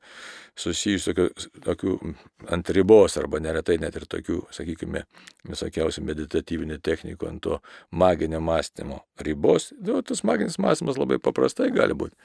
susijusių 0.59 1.13
tokių, 1.13 1.49
tokių 1.65 1.95
ant 2.55 2.71
ribos 2.75 3.17
arba 3.19 3.41
neretai 3.43 3.77
net 3.81 3.97
ir 3.99 4.07
tokių, 4.09 4.39
sakykime, 4.55 5.03
visokiausių 5.47 6.05
meditatyvinių 6.07 6.79
technikų 6.83 7.31
ant 7.31 7.43
to 7.43 7.59
maginio 7.91 8.39
mąstymo 8.43 9.01
ribos, 9.23 9.73
nu, 9.83 9.99
tas 10.01 10.23
maginis 10.27 10.59
mąstymas 10.63 10.99
labai 10.99 11.19
paprastai 11.23 11.69
gali 11.75 11.97
būti. 11.97 12.15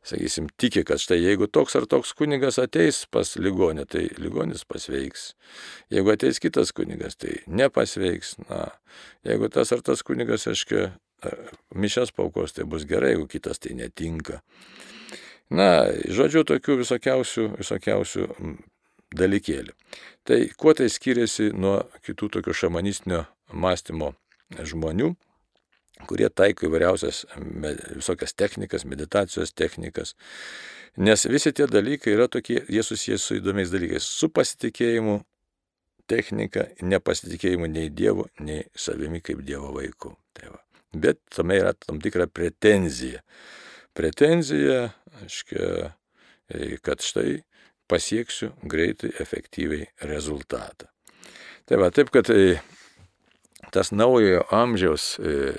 Sakysim, 0.00 0.46
tiki, 0.56 0.80
kad 0.88 0.96
štai 0.96 1.18
jeigu 1.20 1.44
toks 1.44 1.74
ar 1.76 1.84
toks 1.84 2.14
kunigas 2.16 2.56
ateis 2.62 3.02
pas 3.12 3.34
ligonį, 3.36 3.84
tai 3.84 4.06
ligonis 4.16 4.64
pasveiks. 4.64 5.34
Jeigu 5.92 6.14
ateis 6.14 6.40
kitas 6.40 6.72
kunigas, 6.72 7.18
tai 7.20 7.42
nepasveiks. 7.44 8.38
Na, 8.48 8.70
jeigu 9.28 9.50
tas 9.52 9.74
ar 9.76 9.84
tas 9.84 10.00
kunigas, 10.00 10.48
aiškiai, 10.48 10.88
mišes 11.74 12.12
paukos, 12.16 12.54
tai 12.56 12.66
bus 12.68 12.86
gerai, 12.88 13.14
jeigu 13.14 13.28
kitas 13.30 13.60
tai 13.62 13.74
netinka. 13.78 14.40
Na, 15.50 15.90
žodžiu, 16.06 16.44
tokių 16.46 16.78
visokiausių, 16.84 17.46
visokiausių 17.58 18.26
dalykėlių. 19.18 19.74
Tai 20.26 20.38
kuo 20.58 20.74
tai 20.78 20.86
skiriasi 20.92 21.50
nuo 21.58 21.80
kitų 22.06 22.30
tokių 22.36 22.54
šamanistinio 22.54 23.24
mąstymo 23.50 24.12
žmonių, 24.54 25.10
kurie 26.06 26.30
taiko 26.30 26.68
įvairiausias 26.68 27.24
visokias 27.96 28.34
technikas, 28.38 28.86
meditacijos 28.86 29.52
technikas. 29.52 30.14
Nes 30.96 31.26
visi 31.30 31.52
tie 31.54 31.66
dalykai 31.70 32.14
yra 32.14 32.28
tokie, 32.30 32.60
jie 32.68 32.86
susijęs 32.86 33.26
su 33.26 33.38
įdomiais 33.38 33.74
dalykais. 33.74 34.06
Su 34.06 34.30
pasitikėjimu 34.30 35.20
technika, 36.10 36.66
nepasitikėjimu 36.82 37.70
nei 37.70 37.90
Dievu, 37.94 38.26
nei 38.46 38.64
savimi 38.74 39.22
kaip 39.22 39.44
Dievo 39.46 39.74
vaiku. 39.76 40.16
Tai 40.34 40.54
va 40.54 40.64
bet 40.92 41.20
tame 41.34 41.58
yra 41.60 41.72
tam 41.72 42.00
tikra 42.02 42.26
pretenzija. 42.26 43.22
Pretenzija, 43.96 44.90
aiškia, 45.22 45.92
e, 46.48 46.76
kad 46.82 47.02
štai 47.04 47.40
pasieksiu 47.90 48.52
greitai, 48.62 49.10
efektyviai 49.20 49.88
rezultatą. 50.06 50.90
Tai 51.66 51.80
va, 51.82 51.90
taip, 51.94 52.10
kad 52.14 52.30
e, 52.30 52.60
tas 53.74 53.92
naujojo 53.92 54.44
amžiaus 54.54 55.16
e, 55.18 55.54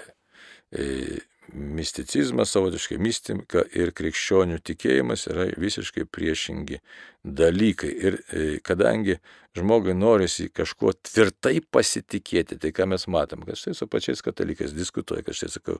misticizmas, 1.54 2.52
savotiškai 2.54 2.98
mistika 3.02 3.64
ir 3.76 3.92
krikščionių 3.96 4.60
tikėjimas 4.66 5.28
yra 5.32 5.48
visiškai 5.60 6.06
priešingi 6.08 6.80
dalykai. 7.24 7.92
Ir 7.92 8.18
e, 8.32 8.46
kadangi 8.66 9.18
žmogui 9.58 9.94
norisi 9.98 10.48
kažkuo 10.54 10.94
tvirtai 10.96 11.60
pasitikėti, 11.74 12.58
tai 12.62 12.72
ką 12.76 12.88
mes 12.94 13.08
matom, 13.12 13.44
kad 13.48 13.60
štai 13.60 13.76
su 13.78 13.88
pačiais 13.92 14.24
katalikais 14.24 14.76
diskutuoja, 14.76 15.26
kad 15.28 15.38
štai 15.38 15.52
sakau, 15.58 15.80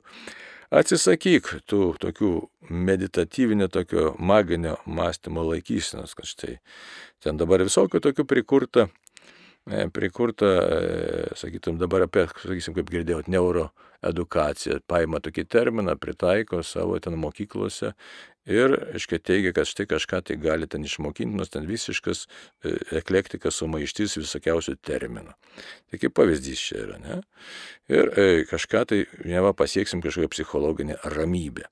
atsisakyk 0.72 1.54
tų 1.70 1.84
tokių 2.02 2.32
meditatyvinio, 2.68 3.70
tokio 3.72 4.12
maginio 4.20 4.76
mąstymo 4.86 5.44
laikysenos, 5.48 6.16
kad 6.18 6.28
štai 6.28 6.58
ten 7.24 7.40
dabar 7.40 7.64
visokių 7.64 8.02
tokių 8.02 8.28
prikurta 8.28 8.88
prikurta, 9.66 10.46
e, 10.46 11.24
sakytum, 11.38 11.78
dabar 11.78 12.06
apie, 12.08 12.26
sakysim, 12.42 12.74
kaip 12.74 12.90
girdėjot, 12.90 13.28
neuroedukacija, 13.30 14.80
paima 14.90 15.20
tokį 15.22 15.44
terminą, 15.46 15.94
pritaiko 16.00 16.62
savo 16.66 16.98
ten 16.98 17.14
mokyklose 17.20 17.92
ir, 18.50 18.74
aiškiai, 18.96 19.22
teigia, 19.22 19.52
kad 19.54 19.70
štai 19.70 19.86
kažką 19.90 20.22
tai 20.26 20.36
gali 20.42 20.66
ten 20.66 20.82
išmokinti, 20.82 21.38
nors 21.38 21.52
ten 21.54 21.68
visiškas 21.68 22.24
e, 22.26 22.74
eklektikas 22.98 23.60
sumaištis 23.62 24.18
visokiausių 24.18 24.76
terminų. 24.82 25.36
Tai 25.90 26.02
kaip 26.02 26.16
pavyzdys 26.18 26.66
čia 26.70 26.80
yra, 26.86 26.98
ne? 27.02 27.20
Ir 27.92 28.10
e, 28.18 28.30
kažką 28.50 28.86
tai, 28.90 29.04
neva 29.28 29.54
pasieksim 29.54 30.02
kažkokią 30.02 30.34
psichologinę 30.34 30.98
ramybę. 31.14 31.70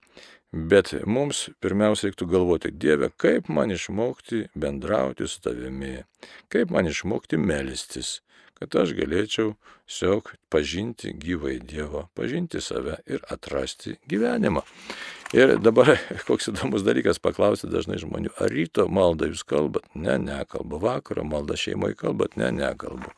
Bet 0.50 0.90
mums 1.06 1.44
pirmiausia 1.62 2.08
reiktų 2.08 2.26
galvoti, 2.26 2.72
Dieve, 2.74 3.12
kaip 3.22 3.46
man 3.46 3.70
išmokti 3.70 4.48
bendrauti 4.58 5.28
su 5.30 5.38
tavimi, 5.44 6.00
kaip 6.50 6.72
man 6.74 6.90
išmokti 6.90 7.38
melstis, 7.38 8.18
kad 8.58 8.74
aš 8.82 8.96
galėčiau 8.98 9.54
tiesiog 9.86 10.32
pažinti 10.50 11.14
gyvai 11.14 11.60
Dievo, 11.62 12.08
pažinti 12.18 12.60
save 12.60 12.98
ir 13.06 13.22
atrasti 13.30 13.96
gyvenimą. 14.10 14.64
Ir 15.38 15.54
dabar 15.62 15.94
koks 16.28 16.50
įdomus 16.50 16.82
dalykas 16.82 17.22
paklausti 17.22 17.70
dažnai 17.70 18.00
žmonių, 18.02 18.34
ar 18.42 18.50
ryto 18.50 18.88
maldą 18.90 19.30
jūs 19.30 19.46
kalbat? 19.46 19.86
Ne, 19.94 20.18
nekalbu. 20.18 20.82
Vakaro 20.82 21.22
maldą 21.22 21.54
šeimoje 21.54 21.94
kalbat? 21.94 22.34
Ne, 22.34 22.50
nekalbu. 22.50 23.14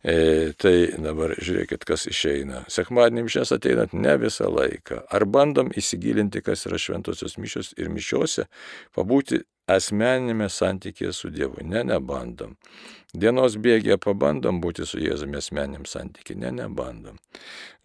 E, 0.00 0.52
tai 0.56 0.74
dabar 0.96 1.34
žiūrėkit, 1.36 1.84
kas 1.84 2.06
išeina. 2.08 2.62
Sekmadienį 2.72 3.26
mišės 3.26 3.52
ateinat 3.56 3.92
ne 3.92 4.14
visą 4.22 4.48
laiką. 4.48 5.02
Ar 5.12 5.26
bandom 5.28 5.68
įsigilinti, 5.76 6.40
kas 6.44 6.64
yra 6.70 6.80
šventosios 6.80 7.36
mišios 7.36 7.74
ir 7.76 7.92
mišiuose, 7.92 8.46
pabūti 8.96 9.42
asmeninėme 9.70 10.48
santykėje 10.50 11.12
su 11.14 11.30
Dievu. 11.34 11.60
Ne, 11.68 11.84
nebandom. 11.86 12.56
Dienos 13.12 13.56
bėgėje 13.60 13.98
pabandom 14.00 14.60
būti 14.62 14.86
su 14.88 15.00
Jėzumi 15.02 15.38
asmeniniam 15.40 15.84
santykiai. 15.86 16.38
Ne, 16.46 16.54
nebandom. 16.62 17.20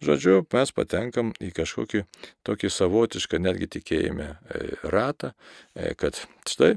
Žodžiu, 0.04 0.40
mes 0.54 0.72
patenkam 0.72 1.32
į 1.42 1.52
kažkokį 1.56 2.04
tokį 2.46 2.72
savotišką 2.72 3.42
netgi 3.44 3.68
tikėjime 3.76 4.32
e, 4.32 4.66
ratą, 4.88 5.34
e, 5.74 5.92
kad 5.98 6.24
štai 6.48 6.76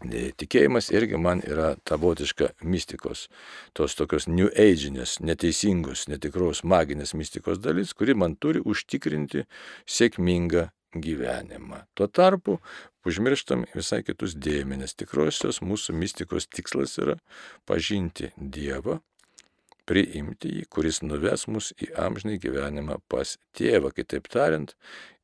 Tikėjimas 0.00 0.88
irgi 0.94 1.18
man 1.20 1.42
yra 1.44 1.74
tavotiška 1.84 2.54
mistikos, 2.64 3.26
tos 3.76 3.96
tokios 3.98 4.26
new 4.30 4.48
age'inės, 4.48 5.18
neteisingos, 5.20 6.06
netikros 6.08 6.62
maginės 6.64 7.12
mistikos 7.18 7.60
dalis, 7.60 7.92
kuri 7.92 8.14
man 8.16 8.36
turi 8.40 8.62
užtikrinti 8.64 9.44
sėkmingą 9.84 10.70
gyvenimą. 10.96 11.84
Tuo 11.94 12.08
tarpu 12.08 12.58
užmirštam 13.06 13.66
visai 13.74 14.00
kitus 14.06 14.34
dėmenis. 14.34 14.96
Tikrosios 14.96 15.60
mūsų 15.60 15.94
mistikos 16.00 16.48
tikslas 16.48 16.96
yra 17.02 17.18
pažinti 17.68 18.32
Dievą, 18.36 19.00
priimti 19.88 20.52
jį, 20.56 20.66
kuris 20.72 21.00
nuves 21.04 21.46
mus 21.48 21.70
į 21.80 21.90
amžinį 22.00 22.38
gyvenimą 22.42 23.00
pas 23.10 23.36
tėvą. 23.56 23.92
Kitaip 23.96 24.28
tariant, 24.32 24.74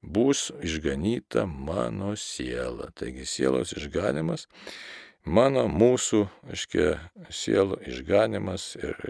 bus 0.02 0.50
išganyta 0.62 1.46
mano 1.46 2.14
siela. 2.20 2.90
Taigi 2.94 3.26
sielos 3.28 3.74
išganimas, 3.76 4.46
mano, 5.24 5.66
mūsų, 5.70 6.26
aiškiai, 6.52 6.98
sielo 7.30 7.80
išganimas 7.86 8.74
ir 8.80 9.00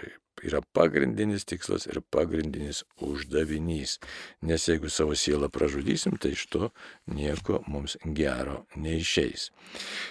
yra 0.44 0.60
pagrindinis 0.76 1.46
tikslas 1.48 1.86
ir 1.88 2.00
pagrindinis 2.12 2.82
uždavinys. 3.00 3.98
Nes 4.42 4.68
jeigu 4.68 4.90
savo 4.92 5.16
sielą 5.16 5.48
pražudysim, 5.52 6.18
tai 6.20 6.34
iš 6.36 6.46
to 6.52 6.70
nieko 7.06 7.62
mums 7.66 7.96
gero 8.04 8.64
neišeis. 8.76 9.50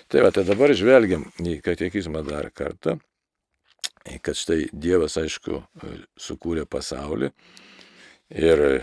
Tai 0.09 0.25
va, 0.25 0.31
tai 0.33 0.45
dabar 0.47 0.73
žvelgiam 0.73 1.27
į 1.41 1.59
katekizmą 1.65 2.25
dar 2.25 2.49
kartą 2.53 2.97
kad 4.21 4.37
štai 4.37 4.67
Dievas, 4.73 5.17
aišku, 5.21 5.63
sukūrė 6.21 6.67
pasaulį 6.69 7.31
Ir 8.33 8.81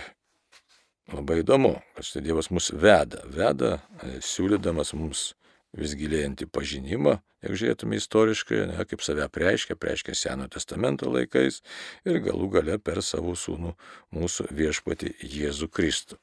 labai 1.10 1.40
įdomu, 1.42 1.74
kad 1.96 2.06
štai 2.06 2.22
Dievas 2.22 2.50
mus 2.54 2.70
veda, 2.70 3.24
veda, 3.26 3.80
e, 3.98 4.20
siūlydamas 4.22 4.94
mums 4.94 5.32
vis 5.74 5.96
gilėjantį 5.98 6.46
pažinimą, 6.52 7.16
jeigu 7.42 7.58
žiūrėtume 7.58 7.98
istoriškai, 7.98 8.60
ne, 8.70 8.84
kaip 8.86 9.02
save 9.02 9.26
preiškia, 9.32 9.74
preiškia 9.74 10.14
Seno 10.14 10.46
testamento 10.52 11.10
laikais 11.10 11.58
ir 12.06 12.20
galų 12.22 12.50
gale 12.54 12.78
per 12.78 13.02
savo 13.02 13.34
sūnų 13.34 13.74
mūsų 14.14 14.46
viešpatį 14.52 15.16
Jėzų 15.26 15.68
Kristų. 15.72 16.20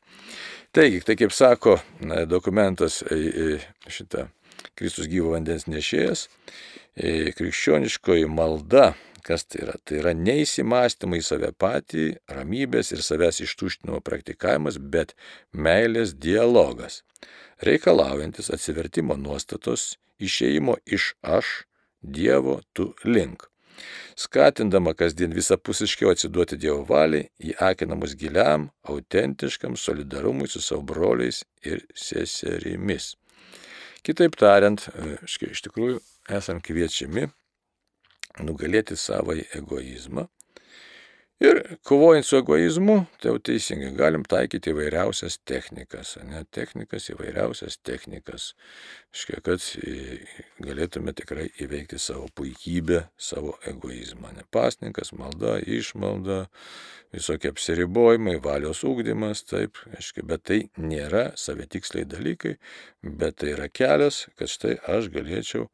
Taigi, 0.72 1.04
tai 1.04 1.18
kaip 1.20 1.36
sako 1.36 1.76
dokumentas 2.30 3.02
e, 3.04 3.20
e, 3.20 3.92
šitą 3.92 4.30
Kristus 4.80 5.12
gyvo 5.12 5.34
vandens 5.36 5.68
nešėjas, 5.68 6.30
krikščioniškoji 7.00 8.28
malda 8.28 8.94
Kas 9.30 9.44
tai 9.46 9.64
yra? 9.66 9.76
Tai 9.84 10.00
yra 10.00 10.14
neįsimastymai 10.16 11.20
į 11.22 11.26
save 11.26 11.52
patį, 11.60 12.06
ramybės 12.32 12.94
ir 12.96 13.04
savęs 13.06 13.42
ištuštinimo 13.44 14.00
praktikavimas, 14.06 14.80
bet 14.80 15.16
meilės 15.54 16.16
dialogas 16.16 17.02
reikalaujantis 17.68 18.50
atsivertimo 18.56 19.18
nuostatos, 19.20 19.98
išėjimo 20.20 20.80
iš 20.86 21.14
aš, 21.22 21.60
Dievo 22.00 22.62
tu 22.72 22.94
link. 23.04 23.42
Skatindama 24.16 24.94
kasdien 24.96 25.34
visapusiškiau 25.36 26.14
atsiduoti 26.14 26.56
Dievo 26.56 26.86
valiai, 26.88 27.26
įakinamus 27.44 28.14
giliam, 28.20 28.70
autentiškam 28.88 29.76
solidarumui 29.76 30.48
su 30.48 30.64
savo 30.64 30.86
broliais 30.88 31.42
ir 31.68 31.84
seserimis. 31.92 33.18
Kitaip 34.08 34.40
tariant, 34.40 34.88
iš 35.28 35.66
tikrųjų 35.68 36.00
esam 36.38 36.62
kviečiami 36.64 37.28
nugalėti 38.46 38.98
savai 39.00 39.42
egoizmą 39.58 40.28
Ir 41.40 41.78
kovojant 41.88 42.26
su 42.28 42.36
egoizmu, 42.36 42.96
tai 43.24 43.30
jau 43.30 43.40
teisingai, 43.48 43.94
galim 43.96 44.26
taikyti 44.28 44.74
įvairiausias 44.74 45.38
technikas, 45.48 46.18
ne, 46.28 46.42
technikas, 46.52 47.06
įvairiausias 47.14 47.78
technikas, 47.88 48.50
iškia, 49.16 49.40
kad 49.46 49.64
galėtume 50.66 51.14
tikrai 51.16 51.46
įveikti 51.64 51.96
savo 52.04 52.28
puikybę, 52.36 53.06
savo 53.16 53.54
egoizmą. 53.72 54.34
Ne 54.36 54.44
pasninkas, 54.52 55.14
malda, 55.16 55.56
išmalda, 55.64 56.42
visokie 57.16 57.54
apsiribojimai, 57.54 58.36
valios 58.44 58.84
ūkdymas, 58.84 59.46
taip, 59.48 59.80
iškia, 59.96 60.28
bet 60.28 60.44
tai 60.52 60.60
nėra 60.76 61.30
savitiksliai 61.40 62.04
dalykai, 62.18 62.58
bet 63.00 63.40
tai 63.40 63.56
yra 63.56 63.72
kelias, 63.72 64.26
kad 64.36 64.52
štai 64.52 64.76
aš 64.92 65.08
galėčiau 65.16 65.70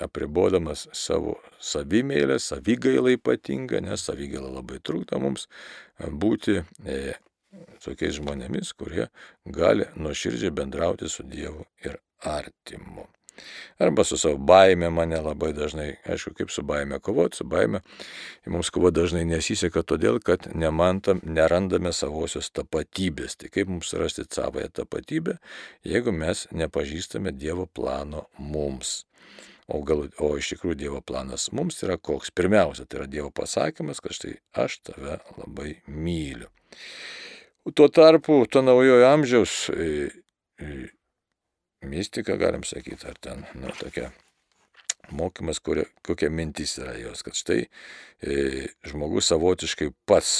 apribodamas 0.00 0.86
savo 0.96 1.36
savimėlę, 1.60 2.38
savigailą 2.42 3.16
ypatingą, 3.18 3.82
nes 3.84 4.04
savigaila 4.06 4.50
labai 4.58 4.80
trūkta 4.84 5.20
mums 5.22 5.46
būti 5.98 6.60
e, 6.60 6.98
tokiais 7.84 8.18
žmonėmis, 8.18 8.74
kurie 8.78 9.08
gali 9.46 9.88
nuoširdžiai 9.96 10.54
bendrauti 10.54 11.08
su 11.10 11.26
Dievu 11.26 11.66
ir 11.84 11.98
artimu. 12.20 13.08
Arba 13.78 14.04
su 14.04 14.18
savo 14.18 14.36
baime 14.36 14.90
mane 14.90 15.20
labai 15.20 15.52
dažnai, 15.56 15.94
aišku, 16.12 16.34
kaip 16.36 16.50
su 16.50 16.62
baime 16.62 16.98
kovoti, 16.98 17.36
su 17.36 17.44
baime 17.44 17.80
mums 18.46 18.70
kovo 18.70 18.90
dažnai 18.90 19.24
nesiseka 19.24 19.82
todėl, 19.82 20.20
kad 20.24 20.48
nemantam, 20.54 21.22
nerandame 21.24 21.92
savosios 21.96 22.50
tapatybės. 22.52 23.38
Tai 23.40 23.48
kaip 23.54 23.70
mums 23.72 23.94
rasti 23.96 24.26
savoją 24.28 24.68
tapatybę, 24.82 25.38
jeigu 25.84 26.12
mes 26.12 26.46
nepažįstame 26.52 27.32
Dievo 27.32 27.66
plano 27.66 28.26
mums. 28.38 29.04
O, 29.70 29.80
gal, 29.86 30.08
o 30.18 30.32
iš 30.40 30.54
tikrųjų 30.54 30.78
Dievo 30.80 31.00
planas 31.06 31.50
mums 31.54 31.78
yra 31.84 31.94
koks? 31.96 32.32
Pirmiausia, 32.34 32.88
tai 32.90 33.02
yra 33.02 33.10
Dievo 33.10 33.30
pasakymas, 33.34 34.00
kad 34.02 34.16
štai 34.16 34.32
aš 34.58 34.80
tave 34.88 35.20
labai 35.38 35.76
myliu. 35.86 36.50
Tuo 37.76 37.86
tarpu, 37.92 38.40
to 38.50 38.64
naujojo 38.66 39.06
amžiaus 39.06 39.54
e, 39.70 40.08
e, 40.58 40.88
mistika, 41.86 42.34
galim 42.40 42.64
sakyti, 42.66 43.06
ar 43.06 43.20
ten, 43.22 43.44
na, 43.54 43.70
tokia 43.78 44.10
mokymas, 45.14 45.60
kuria, 45.62 45.86
kokia 46.06 46.32
mintis 46.34 46.74
yra 46.80 46.96
jos, 46.98 47.22
kad 47.26 47.38
štai 47.38 47.60
e, 47.62 48.66
žmogus 48.90 49.30
savotiškai 49.30 49.90
pats 50.08 50.34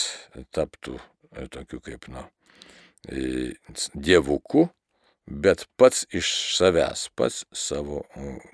taptų 0.54 0.98
e, 0.98 1.46
tokiu 1.54 1.80
kaip, 1.86 2.10
na, 2.10 2.26
e, 3.06 3.52
dievuku, 3.94 4.66
bet 5.30 5.64
pats 5.78 6.02
iš 6.14 6.28
savęs, 6.56 7.06
pats 7.14 7.44
savo 7.54 8.02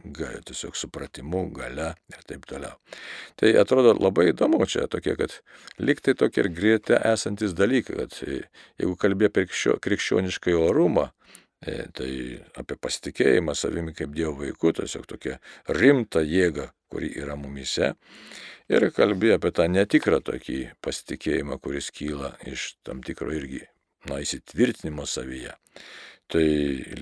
gal, 0.04 0.36
tiesiog 0.46 0.76
supratimu, 0.76 1.46
gale 1.56 1.94
ir 2.12 2.24
taip 2.28 2.44
toliau. 2.48 2.76
Tai 3.40 3.52
atrodo 3.60 3.94
labai 3.96 4.28
įdomu 4.32 4.66
čia 4.68 4.84
tokie, 4.92 5.16
kad 5.16 5.38
liktai 5.80 6.14
tokie 6.18 6.44
ir 6.44 6.50
grėte 6.52 6.98
esantis 7.00 7.56
dalykai, 7.56 7.96
kad 8.02 8.18
jeigu 8.20 8.96
kalbė 9.00 9.30
apie 9.30 9.46
krikščioniškai 9.48 10.56
orumą, 10.60 11.08
e, 11.64 11.86
tai 11.96 12.10
apie 12.60 12.76
pasitikėjimą 12.76 13.56
savimi 13.56 13.96
kaip 13.96 14.12
Dievo 14.16 14.36
vaikų, 14.42 14.76
tiesiog 14.82 15.06
tokia 15.08 15.38
rimta 15.72 16.20
jėga, 16.20 16.70
kuri 16.92 17.10
yra 17.16 17.38
mumise. 17.40 17.94
Ir 18.68 18.90
kalbėjo 18.92 19.38
apie 19.38 19.54
tą 19.54 19.68
netikrą 19.70 20.20
tokį 20.26 20.58
pasitikėjimą, 20.84 21.56
kuris 21.62 21.88
kyla 21.94 22.34
iš 22.50 22.74
tam 22.84 23.00
tikro 23.06 23.30
irgi, 23.32 23.62
na, 24.10 24.20
įsitvirtinimo 24.20 25.06
savyje 25.08 25.54
tai 26.32 26.46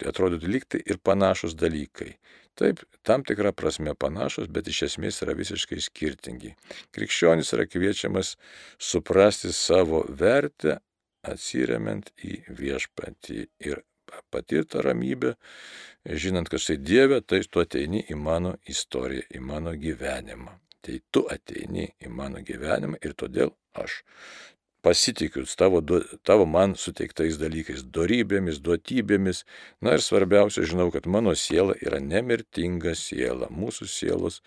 atrodytų 0.09 0.51
lygtai 0.51 0.81
ir 0.85 1.01
panašus 1.03 1.57
dalykai. 1.59 2.15
Taip, 2.55 2.85
tam 3.03 3.25
tikrą 3.27 3.51
prasme 3.57 3.97
panašus, 3.99 4.47
bet 4.47 4.69
iš 4.71 4.85
esmės 4.89 5.19
yra 5.25 5.35
visiškai 5.35 5.81
skirtingi. 5.83 6.53
Krikščionis 6.95 7.51
yra 7.57 7.67
kviečiamas 7.67 8.37
suprasti 8.79 9.51
savo 9.51 10.05
vertę, 10.07 10.79
atsiriamant 11.27 12.13
į 12.23 12.45
viešpatį 12.55 13.41
ir 13.67 13.83
patirtą 14.31 14.85
ramybę, 14.85 15.35
žinant, 16.05 16.51
kad 16.53 16.63
štai 16.63 16.77
Dieve, 16.79 17.21
tai 17.27 17.43
tu 17.51 17.65
ateini 17.65 18.05
į 18.13 18.19
mano 18.21 18.55
istoriją, 18.71 19.27
į 19.35 19.43
mano 19.43 19.75
gyvenimą. 19.81 20.61
Tai 20.85 20.99
tu 21.11 21.25
ateini 21.33 21.89
į 22.05 22.11
mano 22.13 22.43
gyvenimą 22.45 23.01
ir 23.03 23.17
todėl 23.17 23.55
aš 23.73 24.03
pasitikiu 24.85 25.45
tavo, 25.57 25.81
tavo 26.23 26.47
man 26.47 26.77
suteiktais 26.77 27.39
dalykais, 27.41 27.85
darybėmis, 27.97 28.61
duotybėmis. 28.65 29.45
Na 29.81 29.97
ir 29.97 30.05
svarbiausia, 30.05 30.67
žinau, 30.69 30.91
kad 30.95 31.09
mano 31.09 31.35
siela 31.39 31.77
yra 31.81 32.03
nemirtinga 32.05 32.93
siela. 32.99 33.49
Mūsų 33.49 33.89
sielos 33.89 34.43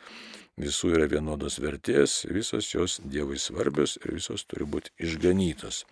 visų 0.58 0.94
yra 0.98 1.08
vienodos 1.10 1.60
vertės, 1.62 2.24
visos 2.34 2.70
jos 2.74 2.98
Dievui 3.06 3.38
svarbios 3.42 3.98
ir 4.02 4.16
visos 4.18 4.46
turi 4.50 4.66
būti 4.66 4.94
išganytos. 5.06 5.84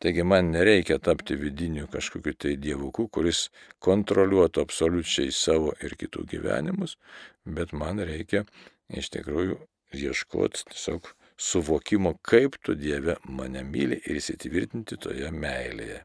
Taigi 0.00 0.24
man 0.26 0.50
nereikia 0.52 0.98
tapti 0.98 1.36
vidiniu 1.40 1.86
kažkokiu 1.92 2.34
tai 2.36 2.56
dievuku, 2.60 3.08
kuris 3.08 3.48
kontroliuotų 3.84 4.64
absoliučiai 4.64 5.32
savo 5.32 5.72
ir 5.84 5.96
kitų 6.00 6.26
gyvenimus, 6.34 6.98
bet 7.44 7.72
man 7.72 8.02
reikia 8.04 8.44
iš 8.92 9.12
tikrųjų 9.14 9.60
ieškoti 9.94 10.66
tiesiog 10.72 11.14
suvokimo, 11.40 12.14
kaip 12.22 12.56
tu 12.62 12.74
Dieve 12.78 13.16
mane 13.28 13.64
myli 13.66 13.98
ir 14.04 14.18
įsitvirtinti 14.20 14.98
toje 15.00 15.30
meilėje. 15.34 16.02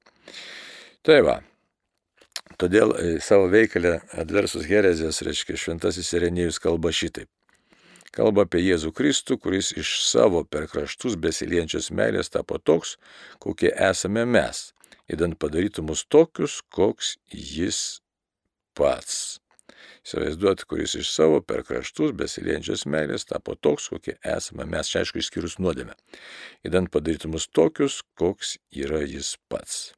Tai 1.06 1.20
va. 1.26 1.40
Todėl 2.60 2.96
e, 2.98 3.10
savo 3.22 3.48
veikalę 3.52 4.00
Adversus 4.20 4.66
Herezės, 4.68 5.22
reiškia, 5.24 5.58
šventasis 5.60 6.10
Irenėjus 6.18 6.58
kalba 6.64 6.92
šitaip. 6.96 7.30
Kalba 8.16 8.48
apie 8.48 8.64
Jėzų 8.64 8.90
Kristų, 8.98 9.38
kuris 9.38 9.70
iš 9.78 10.00
savo 10.08 10.42
per 10.44 10.66
kraštus 10.72 11.14
besiliejančios 11.22 11.92
meilės 11.94 12.34
tapo 12.34 12.58
toks, 12.58 12.96
kokie 13.40 13.70
esame 13.70 14.26
mes, 14.26 14.72
įdant 15.14 15.38
padarytų 15.40 15.86
mus 15.92 16.02
tokius, 16.10 16.58
koks 16.74 17.14
jis 17.30 18.02
pats. 18.74 19.38
Įsivaizduot, 20.10 20.64
kuris 20.66 20.96
iš 20.98 21.12
savo 21.14 21.38
per 21.46 21.62
kraštus 21.62 22.16
besiliejančios 22.18 22.88
meilės 22.90 23.28
tapo 23.30 23.54
toks, 23.54 23.92
kokie 23.94 24.16
esame 24.26 24.66
mes, 24.66 24.90
čia 24.90 25.04
aišku, 25.04 25.22
išskyrus 25.22 25.60
nuodėmę. 25.62 25.94
Įdant 26.66 26.90
padarytų 26.90 27.30
mus 27.36 27.46
tokius, 27.54 28.00
koks 28.18 28.56
yra 28.74 29.04
jis 29.06 29.36
pats. 29.54 29.92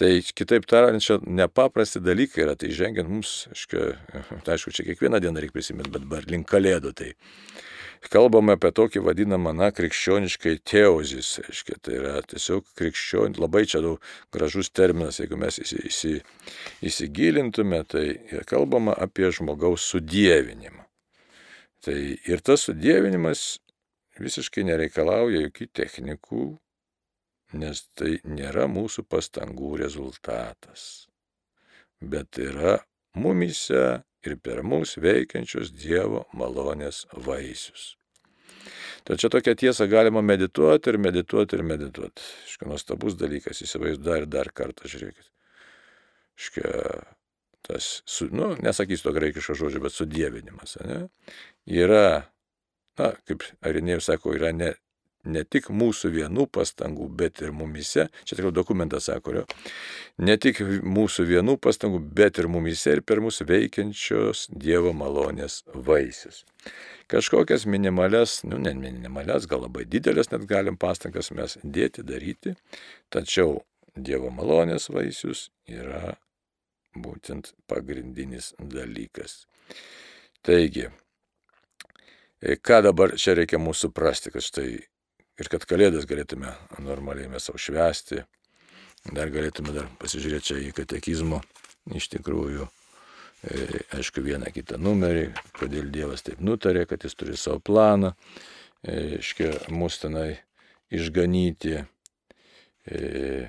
Tai 0.00 0.08
kitaip 0.24 0.64
tariant, 0.70 1.04
čia 1.04 1.18
nepaprasti 1.20 2.00
dalykai 2.00 2.46
yra, 2.46 2.54
tai 2.56 2.72
žengiant 2.72 3.10
mums, 3.12 3.34
aišku, 3.52 3.84
aišku, 4.54 4.72
čia 4.72 4.88
kiekvieną 4.88 5.20
dieną 5.20 5.44
reikia 5.44 5.58
prisiminti, 5.58 5.92
bet 5.92 6.08
bar 6.08 6.24
link 6.32 6.48
kalėdų 6.48 6.94
tai 6.96 7.12
kalbame 8.12 8.54
apie 8.56 8.70
tokį 8.74 9.02
vadinamą, 9.06 9.52
na, 9.56 9.70
krikščioniškai 9.74 10.58
teozis, 10.66 11.34
aiškiai, 11.42 11.78
tai 11.82 11.96
yra 11.98 12.14
tiesiog 12.28 12.66
krikščion, 12.78 13.38
labai 13.42 13.64
čia 13.70 13.82
daug 13.84 14.02
gražus 14.34 14.70
terminas, 14.70 15.20
jeigu 15.20 15.38
mes 15.40 15.58
įsi, 15.62 15.80
įsi, 15.90 16.14
įsigilintume, 16.90 17.82
tai 17.90 18.06
kalbama 18.48 18.94
apie 18.94 19.30
žmogaus 19.34 19.86
sudėvinimą. 19.92 20.86
Tai 21.84 21.98
ir 22.26 22.42
tas 22.42 22.66
sudėvinimas 22.66 23.58
visiškai 24.18 24.64
nereikalauja 24.66 25.44
jokių 25.46 25.68
technikų, 25.78 26.46
nes 27.58 27.84
tai 27.96 28.18
nėra 28.28 28.66
mūsų 28.68 29.06
pastangų 29.08 29.76
rezultatas, 29.80 31.08
bet 32.00 32.40
yra 32.42 32.78
mumise 33.16 34.02
ir 34.28 34.36
per 34.42 34.62
mus 34.66 34.96
veikiančios 35.00 35.72
Dievo 35.74 36.26
malonės 36.36 37.04
vaisius. 37.26 37.94
Tad 39.08 39.20
čia 39.22 39.30
tokią 39.32 39.54
tiesą 39.56 39.86
galima 39.88 40.20
medituoti 40.20 40.92
ir 40.92 40.98
medituoti 41.00 41.56
ir 41.56 41.64
medituoti. 41.64 42.24
Iškia, 42.50 42.68
nuostabus 42.68 43.16
dalykas, 43.16 43.62
įsivaizduoju 43.64 44.04
dar 44.04 44.24
ir 44.24 44.32
dar 44.32 44.50
kartą, 44.52 44.90
žiūrėkit. 44.90 45.30
Iškia, 46.38 46.72
tas, 47.66 47.86
su, 48.04 48.28
nu, 48.34 48.50
nesakysiu 48.64 49.08
to 49.08 49.14
graikiško 49.16 49.56
žodžio, 49.62 49.80
bet 49.86 49.96
sudėvinimas, 49.96 50.76
ne? 50.84 51.00
Yra, 51.72 52.28
na, 53.00 53.14
kaip 53.28 53.46
Arinėjus 53.64 54.10
sako, 54.10 54.36
yra 54.36 54.52
ne 54.52 54.74
ne 55.26 55.42
tik 55.44 55.68
mūsų 55.74 56.10
vienų 56.14 56.46
pastangų, 56.52 57.08
bet 57.18 57.42
ir 57.42 57.52
mumise, 57.56 58.08
čia 58.24 58.36
tikrai 58.36 58.52
dokumentas 58.54 59.08
sako, 59.08 59.44
ne 60.18 60.36
tik 60.40 60.60
mūsų 60.84 61.26
vienų 61.28 61.56
pastangų, 61.62 62.00
bet 62.20 62.38
ir 62.38 62.48
mumise 62.52 62.96
ir 62.96 63.02
per 63.02 63.22
mūsų 63.24 63.48
veikiančios 63.48 64.46
Dievo 64.52 64.92
malonės 64.96 65.62
vaisius. 65.74 66.44
Kažkokias 67.08 67.64
minimales, 67.66 68.42
nu 68.44 68.58
ne 68.60 68.74
minimales, 68.76 69.48
gal 69.48 69.64
labai 69.64 69.86
didelės 69.88 70.30
net 70.32 70.44
galim 70.48 70.76
pastangas 70.76 71.32
mes 71.32 71.58
dėti, 71.64 72.04
daryti, 72.06 72.54
tačiau 73.10 73.62
Dievo 73.96 74.30
malonės 74.30 74.90
vaisius 74.92 75.48
yra 75.66 76.14
būtent 76.98 77.52
pagrindinis 77.70 78.52
dalykas. 78.58 79.46
Taigi, 80.46 80.86
ką 82.62 82.78
dabar 82.86 83.16
čia 83.18 83.34
reikia 83.38 83.58
mūsų 83.58 83.88
suprasti, 83.88 84.30
kad 84.34 84.44
štai 84.44 84.68
ir 85.38 85.50
kad 85.52 85.64
kalėdas 85.68 86.08
galėtume 86.08 86.52
normaliai 86.82 87.30
mes 87.30 87.46
savo 87.48 87.60
švesti. 87.62 88.24
Dar 89.14 89.30
galėtume 89.32 89.72
dar 89.72 89.86
pasižiūrėti 90.00 90.50
čia 90.50 90.58
į 90.66 90.72
katekizmo 90.76 91.40
iš 91.96 92.08
tikrųjų, 92.12 92.66
e, 93.48 93.82
aišku, 93.96 94.22
vieną 94.24 94.50
kitą 94.52 94.78
numerį, 94.82 95.30
kodėl 95.56 95.88
Dievas 95.94 96.24
taip 96.26 96.42
nutarė, 96.44 96.84
kad 96.90 97.04
jis 97.06 97.14
turi 97.16 97.36
savo 97.38 97.62
planą, 97.64 98.12
e, 98.82 99.18
iškia 99.20 99.52
mus 99.70 100.00
tenai 100.02 100.40
išganyti. 100.90 101.84
E, 102.88 103.48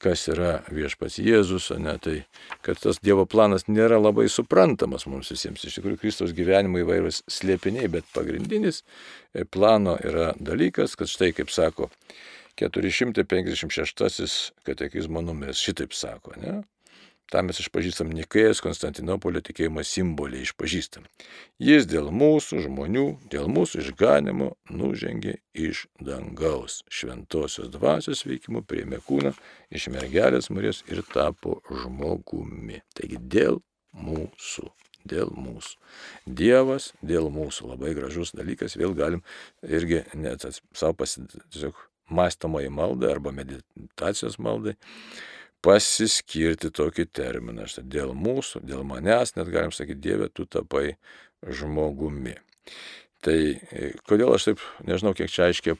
kas 0.00 0.26
yra 0.32 0.60
viešpats 0.72 1.18
Jėzus, 1.20 1.70
ne, 1.80 1.96
tai 2.02 2.16
kad 2.64 2.80
tas 2.80 3.00
Dievo 3.04 3.26
planas 3.28 3.66
nėra 3.68 4.00
labai 4.00 4.26
suprantamas 4.32 5.06
mums 5.10 5.30
visiems. 5.32 5.64
Iš 5.66 5.78
tikrųjų, 5.78 6.00
Kristaus 6.00 6.34
gyvenimo 6.36 6.80
įvairūs 6.82 7.22
slėpiniai, 7.30 7.90
bet 7.92 8.08
pagrindinis 8.16 8.82
e, 8.82 9.44
plano 9.44 9.98
yra 10.00 10.32
dalykas, 10.40 10.96
kad 10.98 11.10
štai 11.12 11.32
kaip 11.36 11.52
sako 11.52 11.90
456 12.60 14.52
katekizmo 14.66 15.22
numeris, 15.24 15.60
šitaip 15.62 15.94
sako, 15.96 16.36
ne? 16.40 16.60
Tam 17.30 17.46
mes 17.46 17.60
išpažįstam 17.62 18.10
Nikėjas 18.10 18.58
Konstantinopolio 18.64 19.38
tikėjimo 19.46 19.84
simbolį 19.86 20.42
išpažįstam. 20.42 21.04
Jis 21.62 21.86
dėl 21.86 22.10
mūsų 22.10 22.64
žmonių, 22.64 23.04
dėl 23.30 23.46
mūsų 23.52 23.84
išganimo 23.84 24.50
nužengė 24.74 25.36
iš 25.54 25.84
dangaus. 26.02 26.80
Šventosios 26.90 27.70
dvasios 27.70 28.24
veikimų 28.26 28.64
priėmė 28.66 28.98
kūną 29.06 29.34
iš 29.70 29.86
mergelės 29.94 30.50
Marijos 30.50 30.82
ir 30.90 31.04
tapo 31.14 31.60
žmogumi. 31.70 32.82
Taigi 32.98 33.22
dėl 33.22 33.62
mūsų. 33.94 34.66
Dėl 35.06 35.30
mūsų. 35.32 35.78
Dievas 36.26 36.90
dėl 37.00 37.30
mūsų. 37.32 37.70
Labai 37.70 37.94
gražus 37.96 38.34
dalykas. 38.36 38.74
Vėl 38.76 38.92
galim 38.98 39.22
irgi 39.64 40.02
net 40.18 40.44
savo 40.44 40.92
pasidžiaugti 40.98 41.88
mąstamai 42.10 42.68
maldai 42.74 43.12
arba 43.14 43.32
meditacijos 43.32 44.38
maldai 44.42 44.74
pasiskirti 45.64 46.70
tokį 46.74 47.06
terminą. 47.12 47.66
Štai 47.70 47.84
dėl 47.90 48.14
mūsų, 48.16 48.62
dėl 48.66 48.84
manęs, 48.88 49.34
net 49.36 49.50
galim 49.52 49.74
sakyti, 49.74 50.00
Dieve, 50.08 50.30
tu 50.32 50.46
tapai 50.48 50.94
žmogumi. 51.44 52.36
Tai 53.24 53.36
e, 53.36 53.90
kodėl 54.08 54.32
aš 54.32 54.50
taip, 54.50 54.62
nežinau, 54.88 55.12
kiek 55.16 55.28
čia 55.28 55.50
aiškiai, 55.50 55.76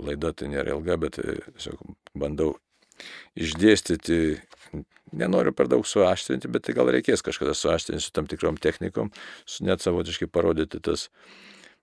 laida 0.00 0.32
tai 0.32 0.48
nėra 0.52 0.72
ilga, 0.76 0.96
bet 1.00 1.18
e, 1.20 1.36
tiesiog 1.58 1.82
bandau 2.16 2.54
išdėstyti, 3.38 4.38
nenoriu 5.16 5.52
per 5.56 5.68
daug 5.68 5.84
suaštrinti, 5.86 6.48
bet 6.52 6.66
tai 6.66 6.74
gal 6.76 6.88
reikės 6.92 7.22
kažkada 7.24 7.54
suaštrinti 7.56 8.04
su 8.04 8.14
tam 8.16 8.28
tikrom 8.28 8.56
technikom, 8.60 9.12
su 9.48 9.66
net 9.68 9.84
savotiškai 9.84 10.30
parodyti 10.32 10.80
tas 10.84 11.08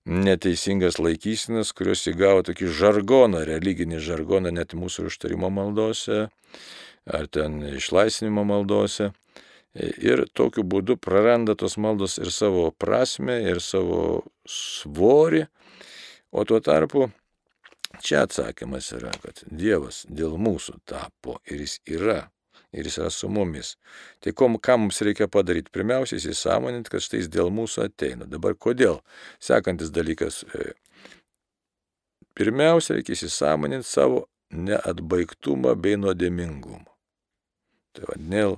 neteisingas 0.05 0.99
laikysinas, 1.01 1.71
kurios 1.73 2.05
įgavo 2.09 2.43
tokį 2.45 2.69
žargoną, 2.77 3.41
religinį 3.47 4.01
žargoną 4.05 4.51
net 4.53 4.75
mūsų 4.77 5.07
užtarimo 5.09 5.49
maldose, 5.53 6.27
ar 7.05 7.27
ten 7.27 7.61
išlaisvinimo 7.75 8.43
maldose. 8.47 9.11
Ir 9.75 10.23
tokiu 10.31 10.63
būdu 10.63 10.95
praranda 10.95 11.55
tos 11.59 11.75
maldos 11.77 12.15
ir 12.17 12.31
savo 12.31 12.69
prasme, 12.71 13.41
ir 13.43 13.59
savo 13.59 14.23
svorį. 14.47 15.43
O 16.31 16.43
tuo 16.47 16.61
tarpu 16.63 17.09
čia 18.03 18.23
atsakymas 18.23 18.93
yra, 18.95 19.11
kad 19.23 19.43
Dievas 19.51 20.05
dėl 20.07 20.37
mūsų 20.39 20.79
tapo 20.87 21.39
ir 21.51 21.65
jis 21.65 21.81
yra. 21.97 22.21
Ir 22.75 22.87
jis 22.87 22.97
yra 22.99 23.11
su 23.11 23.29
mumis. 23.31 23.75
Tai 24.23 24.33
kom, 24.35 24.57
ką 24.59 24.77
mums 24.81 24.99
reikia 25.05 25.29
padaryti? 25.31 25.71
Pirmiausia, 25.71 26.17
įsisąmoninti, 26.19 26.91
kad 26.91 27.03
štai 27.03 27.21
jis 27.21 27.29
dėl 27.31 27.51
mūsų 27.55 27.85
ateina. 27.85 28.27
Dabar 28.27 28.55
kodėl? 28.59 28.99
Sekantis 29.43 29.93
dalykas. 29.95 30.41
E, 30.55 30.73
pirmiausia, 32.35 32.97
reikia 32.97 33.15
įsisąmoninti 33.15 33.87
savo 33.87 34.25
neatbaigtumą 34.51 35.75
bei 35.79 35.95
nuodėmingumą. 35.99 36.94
Tai 37.95 38.09
vadinėl, 38.11 38.57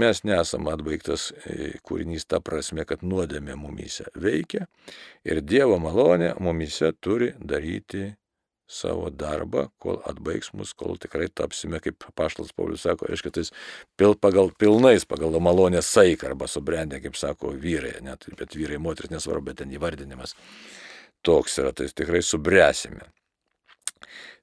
mes 0.00 0.22
nesame 0.24 0.72
atbaigtas 0.74 1.30
e, 1.44 1.74
kūrinys 1.86 2.26
ta 2.30 2.40
prasme, 2.44 2.86
kad 2.88 3.04
nuodėmė 3.06 3.58
mumyse 3.60 4.08
veikia 4.14 4.66
ir 5.26 5.42
Dievo 5.44 5.78
malonė 5.82 6.34
mumyse 6.40 6.92
turi 7.02 7.34
daryti 7.38 8.10
savo 8.70 9.10
darbą, 9.10 9.66
kol 9.82 9.98
atbaigs 10.06 10.52
mus, 10.54 10.70
kol 10.78 10.94
tikrai 11.02 11.26
tapsime, 11.34 11.80
kaip 11.82 12.06
Paštas 12.14 12.52
Paulius 12.54 12.84
sako, 12.86 13.08
reiškia, 13.10 13.32
tais 13.34 13.50
pil, 13.98 14.14
pagal, 14.14 14.52
pilnais, 14.62 15.06
pagal 15.10 15.34
malonės 15.42 15.90
saiką 15.90 16.30
arba 16.30 16.46
subrendę, 16.50 17.00
kaip 17.02 17.18
sako 17.18 17.50
vyrai, 17.58 17.96
net, 18.06 18.28
bet 18.38 18.54
vyrai, 18.54 18.78
moteris 18.78 19.10
nesvarbu, 19.10 19.50
bet 19.50 19.64
ten 19.64 19.74
įvardinimas 19.74 20.36
toks 21.26 21.58
yra, 21.60 21.74
tai 21.74 21.88
tikrai 21.90 22.22
subręsime. 22.24 23.10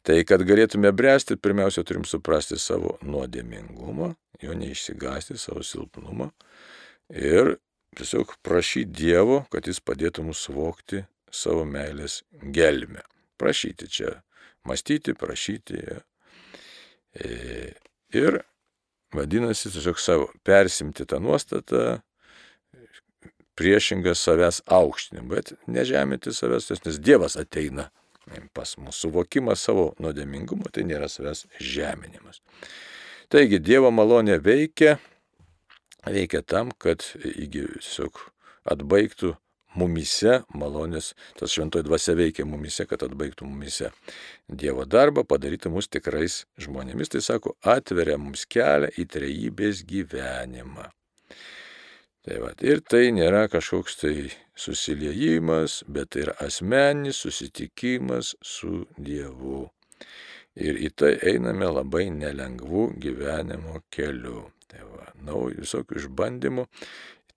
Tai 0.07 0.21
kad 0.23 0.39
galėtume 0.47 0.93
bręsti, 0.95 1.35
pirmiausia, 1.35 1.81
turim 1.83 2.05
suprasti 2.07 2.55
savo 2.61 2.93
nuodėmingumą, 3.03 4.13
jo 4.39 4.53
neišsigasti, 4.55 5.35
savo 5.35 5.65
silpnumą 5.67 6.29
ir 7.11 7.57
tiesiog 7.97 8.37
prašyti 8.45 8.93
Dievo, 9.01 9.41
kad 9.51 9.67
jis 9.67 9.81
padėtų 9.83 10.23
mums 10.29 10.45
suvokti 10.47 11.01
savo 11.33 11.65
meilės 11.67 12.21
gelmę. 12.55 13.03
Prašyti 13.35 13.89
čia, 13.91 14.13
mąstyti, 14.67 15.11
prašyti. 15.17 15.81
Ja. 15.81 15.99
E, 17.19 17.73
ir 18.15 18.39
vadinasi, 19.11 19.73
tiesiog 19.75 19.99
savo 19.99 20.31
persimti 20.47 21.03
tą 21.03 21.19
nuostatą, 21.19 21.99
priešingą 23.59 24.15
savęs 24.15 24.63
aukštinimą, 24.71 25.29
bet 25.35 25.55
nežeminti 25.67 26.31
savęs, 26.31 26.71
nes 26.85 27.03
Dievas 27.03 27.35
ateina 27.35 27.89
pas 28.55 28.75
mūsų 28.79 29.07
suvokimas 29.07 29.63
savo 29.63 29.91
nuodėmingumo, 30.03 30.69
tai 30.73 30.85
nėra 30.87 31.09
savęs 31.11 31.45
žeminimas. 31.63 32.41
Taigi 33.31 33.59
Dievo 33.59 33.91
malonė 33.91 34.37
veikia, 34.43 34.97
veikia 36.07 36.43
tam, 36.47 36.71
kad 36.71 37.03
tiesiog 37.23 38.21
atbaigtų 38.67 39.33
mumise 39.77 40.41
malonės, 40.57 41.11
tas 41.37 41.53
šventoji 41.53 41.85
dvasia 41.85 42.15
veikia 42.17 42.45
mumise, 42.47 42.87
kad 42.89 43.03
atbaigtų 43.05 43.47
mumise 43.47 43.91
Dievo 44.47 44.85
darbą, 44.87 45.25
padarytų 45.27 45.71
mus 45.73 45.89
tikrais 45.91 46.45
žmonėmis, 46.61 47.11
tai 47.13 47.21
sako, 47.25 47.57
atveria 47.61 48.17
mums 48.21 48.47
kelią 48.49 48.93
į 48.97 49.07
trejybės 49.11 49.83
gyvenimą. 49.87 50.87
Tai 52.27 52.41
va, 52.43 52.49
ir 52.59 52.81
tai 52.83 53.05
nėra 53.15 53.45
kažkoks 53.47 53.93
tai 54.01 54.15
susiliejimas, 54.59 55.77
bet 55.87 56.09
tai 56.11 56.25
yra 56.25 56.33
asmeninis 56.43 57.21
susitikimas 57.23 58.33
su 58.43 58.81
Dievu. 58.99 59.61
Ir 60.59 60.81
į 60.83 60.89
tai 60.99 61.13
einame 61.31 61.69
labai 61.71 62.09
nelengvų 62.11 62.89
gyvenimo 62.99 63.79
keliu. 63.95 64.43
Tai 64.67 64.83
va, 64.89 65.07
naujų 65.23 65.61
visokių 65.61 66.01
išbandymų. 66.01 66.67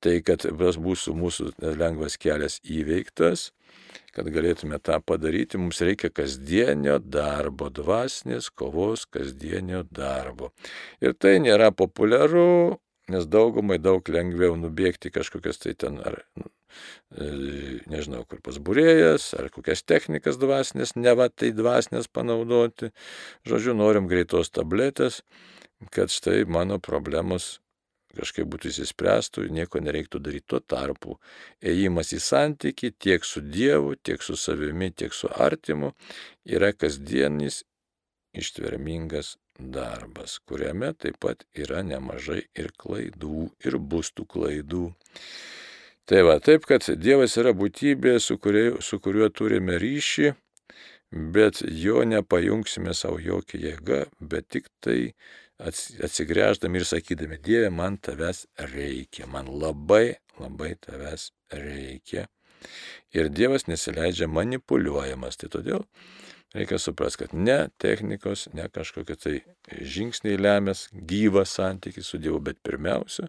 Tai, 0.02 0.16
kad 0.26 0.42
tas 0.42 0.80
būsų 0.82 1.14
mūsų 1.22 1.48
lengvas 1.78 2.18
kelias 2.18 2.58
įveiktas, 2.64 3.52
kad 4.16 4.26
galėtume 4.34 4.82
tą 4.82 4.98
padaryti, 5.06 5.60
mums 5.60 5.84
reikia 5.86 6.10
kasdienio 6.10 6.98
darbo, 6.98 7.70
dvasinės 7.70 8.50
kovos 8.50 9.06
kasdienio 9.06 9.84
darbo. 9.86 10.50
Ir 10.98 11.14
tai 11.14 11.36
nėra 11.44 11.70
populiaru, 11.70 12.80
nes 13.10 13.26
daugumai 13.30 13.78
daug 13.82 14.06
lengviau 14.08 14.56
nubėgti 14.58 15.12
kažkokias 15.14 15.60
tai 15.62 15.74
ten 15.78 15.98
ar, 16.06 16.20
e, 16.34 17.30
nežinau, 17.90 18.24
kur 18.28 18.42
pas 18.44 18.58
būrėjas, 18.58 19.32
ar 19.40 19.50
kokias 19.54 19.82
technikas 19.82 20.38
dvasinės, 20.40 20.96
ne 20.96 21.14
va 21.18 21.28
tai 21.28 21.52
dvasinės 21.56 22.10
panaudoti. 22.12 22.92
Žodžiu, 23.48 23.74
norim 23.78 24.10
greitos 24.10 24.52
tabletės, 24.54 25.22
kad 25.94 26.12
štai 26.12 26.44
mano 26.46 26.78
problemos 26.78 27.58
kažkaip 28.16 28.48
būtų 28.50 28.70
įsispręstų, 28.72 29.46
nieko 29.54 29.80
nereiktų 29.82 30.20
daryti. 30.22 30.46
Tuo 30.50 30.60
tarpu 30.60 31.18
ėjimas 31.62 32.12
į 32.16 32.20
santyki 32.24 32.92
tiek 32.98 33.26
su 33.26 33.42
Dievu, 33.44 33.94
tiek 33.96 34.22
su 34.22 34.36
savimi, 34.38 34.90
tiek 34.90 35.14
su 35.14 35.30
artimu 35.30 35.92
yra 36.44 36.72
kasdienis 36.74 37.62
ištvermingas 38.36 39.36
darbas, 39.74 40.38
kuriame 40.48 40.92
taip 40.98 41.18
pat 41.22 41.44
yra 41.54 41.82
nemažai 41.86 42.42
ir 42.58 42.70
klaidų, 42.80 43.50
ir 43.64 43.78
bus 43.78 44.12
tų 44.16 44.26
klaidų. 44.34 44.84
Tai 46.10 46.22
va, 46.26 46.38
taip, 46.42 46.64
kad 46.66 46.86
Dievas 46.98 47.36
yra 47.38 47.52
būtybė, 47.54 48.16
su, 48.18 48.38
kuria, 48.42 48.80
su 48.82 48.98
kuriuo 49.02 49.28
turime 49.30 49.76
ryšį, 49.78 50.32
bet 51.34 51.60
jo 51.62 52.02
nepajungsime 52.06 52.94
savo 52.98 53.20
jokią 53.22 53.60
jėgą, 53.66 54.00
bet 54.20 54.48
tik 54.50 54.66
tai 54.82 55.12
atsigręždami 55.60 56.80
ir 56.80 56.88
sakydami, 56.88 57.38
Dieve, 57.44 57.70
man 57.70 57.98
tavęs 58.00 58.46
reikia, 58.72 59.28
man 59.30 59.50
labai, 59.60 60.16
labai 60.40 60.74
tavęs 60.80 61.30
reikia. 61.52 62.26
Ir 63.16 63.30
Dievas 63.32 63.66
nesileidžia 63.66 64.28
manipuliuojamas. 64.30 65.38
Tai 65.40 65.50
todėl 65.52 65.86
reikia 66.54 66.78
suprasti, 66.78 67.24
kad 67.24 67.34
ne 67.34 67.58
technikos, 67.78 68.48
ne 68.56 68.66
kažkokie 68.72 69.16
tai 69.20 69.34
žingsniai 69.70 70.40
lemės 70.40 70.88
gyvą 70.92 71.44
santykį 71.46 72.04
su 72.04 72.20
Dievu, 72.22 72.40
bet 72.42 72.58
pirmiausia, 72.66 73.28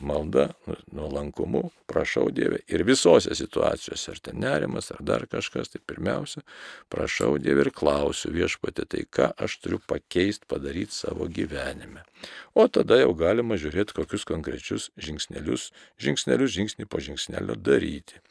malda, 0.00 0.48
nu, 0.66 0.74
nuolankumu, 0.92 1.70
prašau 1.86 2.30
Dievę 2.30 2.58
ir 2.68 2.84
visose 2.86 3.34
situacijose, 3.34 4.10
ar 4.12 4.20
ten 4.22 4.38
nerimas, 4.40 4.90
ar 4.90 5.00
dar 5.00 5.26
kažkas, 5.30 5.70
tai 5.72 5.80
pirmiausia, 5.86 6.42
prašau 6.92 7.36
Dievę 7.42 7.66
ir 7.66 7.72
klausiu 7.74 8.30
viešpatį, 8.34 8.86
tai 8.92 9.02
ką 9.10 9.30
aš 9.46 9.58
turiu 9.64 9.80
pakeisti, 9.88 10.48
padaryti 10.50 10.94
savo 10.94 11.28
gyvenime. 11.28 12.04
O 12.54 12.68
tada 12.68 13.00
jau 13.00 13.12
galima 13.18 13.58
žiūrėti, 13.60 13.96
kokius 13.96 14.24
konkrečius 14.28 14.90
žingsnelius, 14.96 15.70
žingsnelius, 16.02 16.54
žingsnį 16.56 16.88
po 16.88 17.02
žingsnelio 17.02 17.58
daryti. 17.58 18.22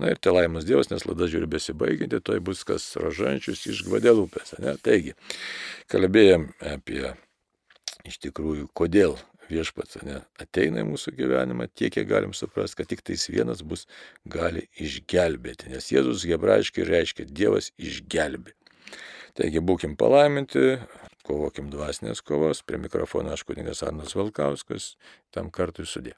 Na 0.00 0.12
ir 0.12 0.20
te 0.20 0.32
laimas 0.32 0.66
Dievas, 0.68 0.90
nes 0.92 1.06
lada 1.08 1.28
žiūri 1.32 1.48
besibaiginti, 1.50 2.20
toj 2.20 2.42
bus 2.44 2.64
kas 2.68 2.88
rožančius 3.00 3.66
iš 3.72 3.86
Gvadelupės. 3.88 4.56
Ne? 4.60 4.76
Taigi, 4.84 5.16
kalbėjom 5.92 6.50
apie 6.74 7.16
iš 8.06 8.20
tikrųjų, 8.22 8.68
kodėl 8.76 9.16
viešpats 9.50 10.00
ne, 10.06 10.20
ateina 10.42 10.82
į 10.82 10.88
mūsų 10.90 11.14
gyvenimą, 11.16 11.68
tiek, 11.74 11.94
kiek 11.94 12.08
galim 12.10 12.34
suprasti, 12.36 12.80
kad 12.80 12.90
tik 12.90 13.04
tais 13.06 13.28
vienas 13.30 13.62
bus 13.62 13.86
gali 14.24 14.66
išgelbėti, 14.82 15.70
nes 15.72 15.90
Jėzus 15.92 16.26
hebrajiškai 16.28 16.86
reiškia 16.88 17.28
Dievas 17.30 17.72
išgelbė. 17.78 18.56
Taigi 19.36 19.60
būkim 19.60 19.98
palaiminti, 20.00 20.78
kovokim 21.26 21.68
dvasinės 21.72 22.22
kovos, 22.24 22.62
prie 22.64 22.80
mikrofono 22.80 23.34
aš 23.34 23.44
kuningas 23.48 23.82
Arnas 23.84 24.16
Valkauskas, 24.16 24.94
tam 25.34 25.50
kartui 25.52 25.88
sudė. 25.88 26.16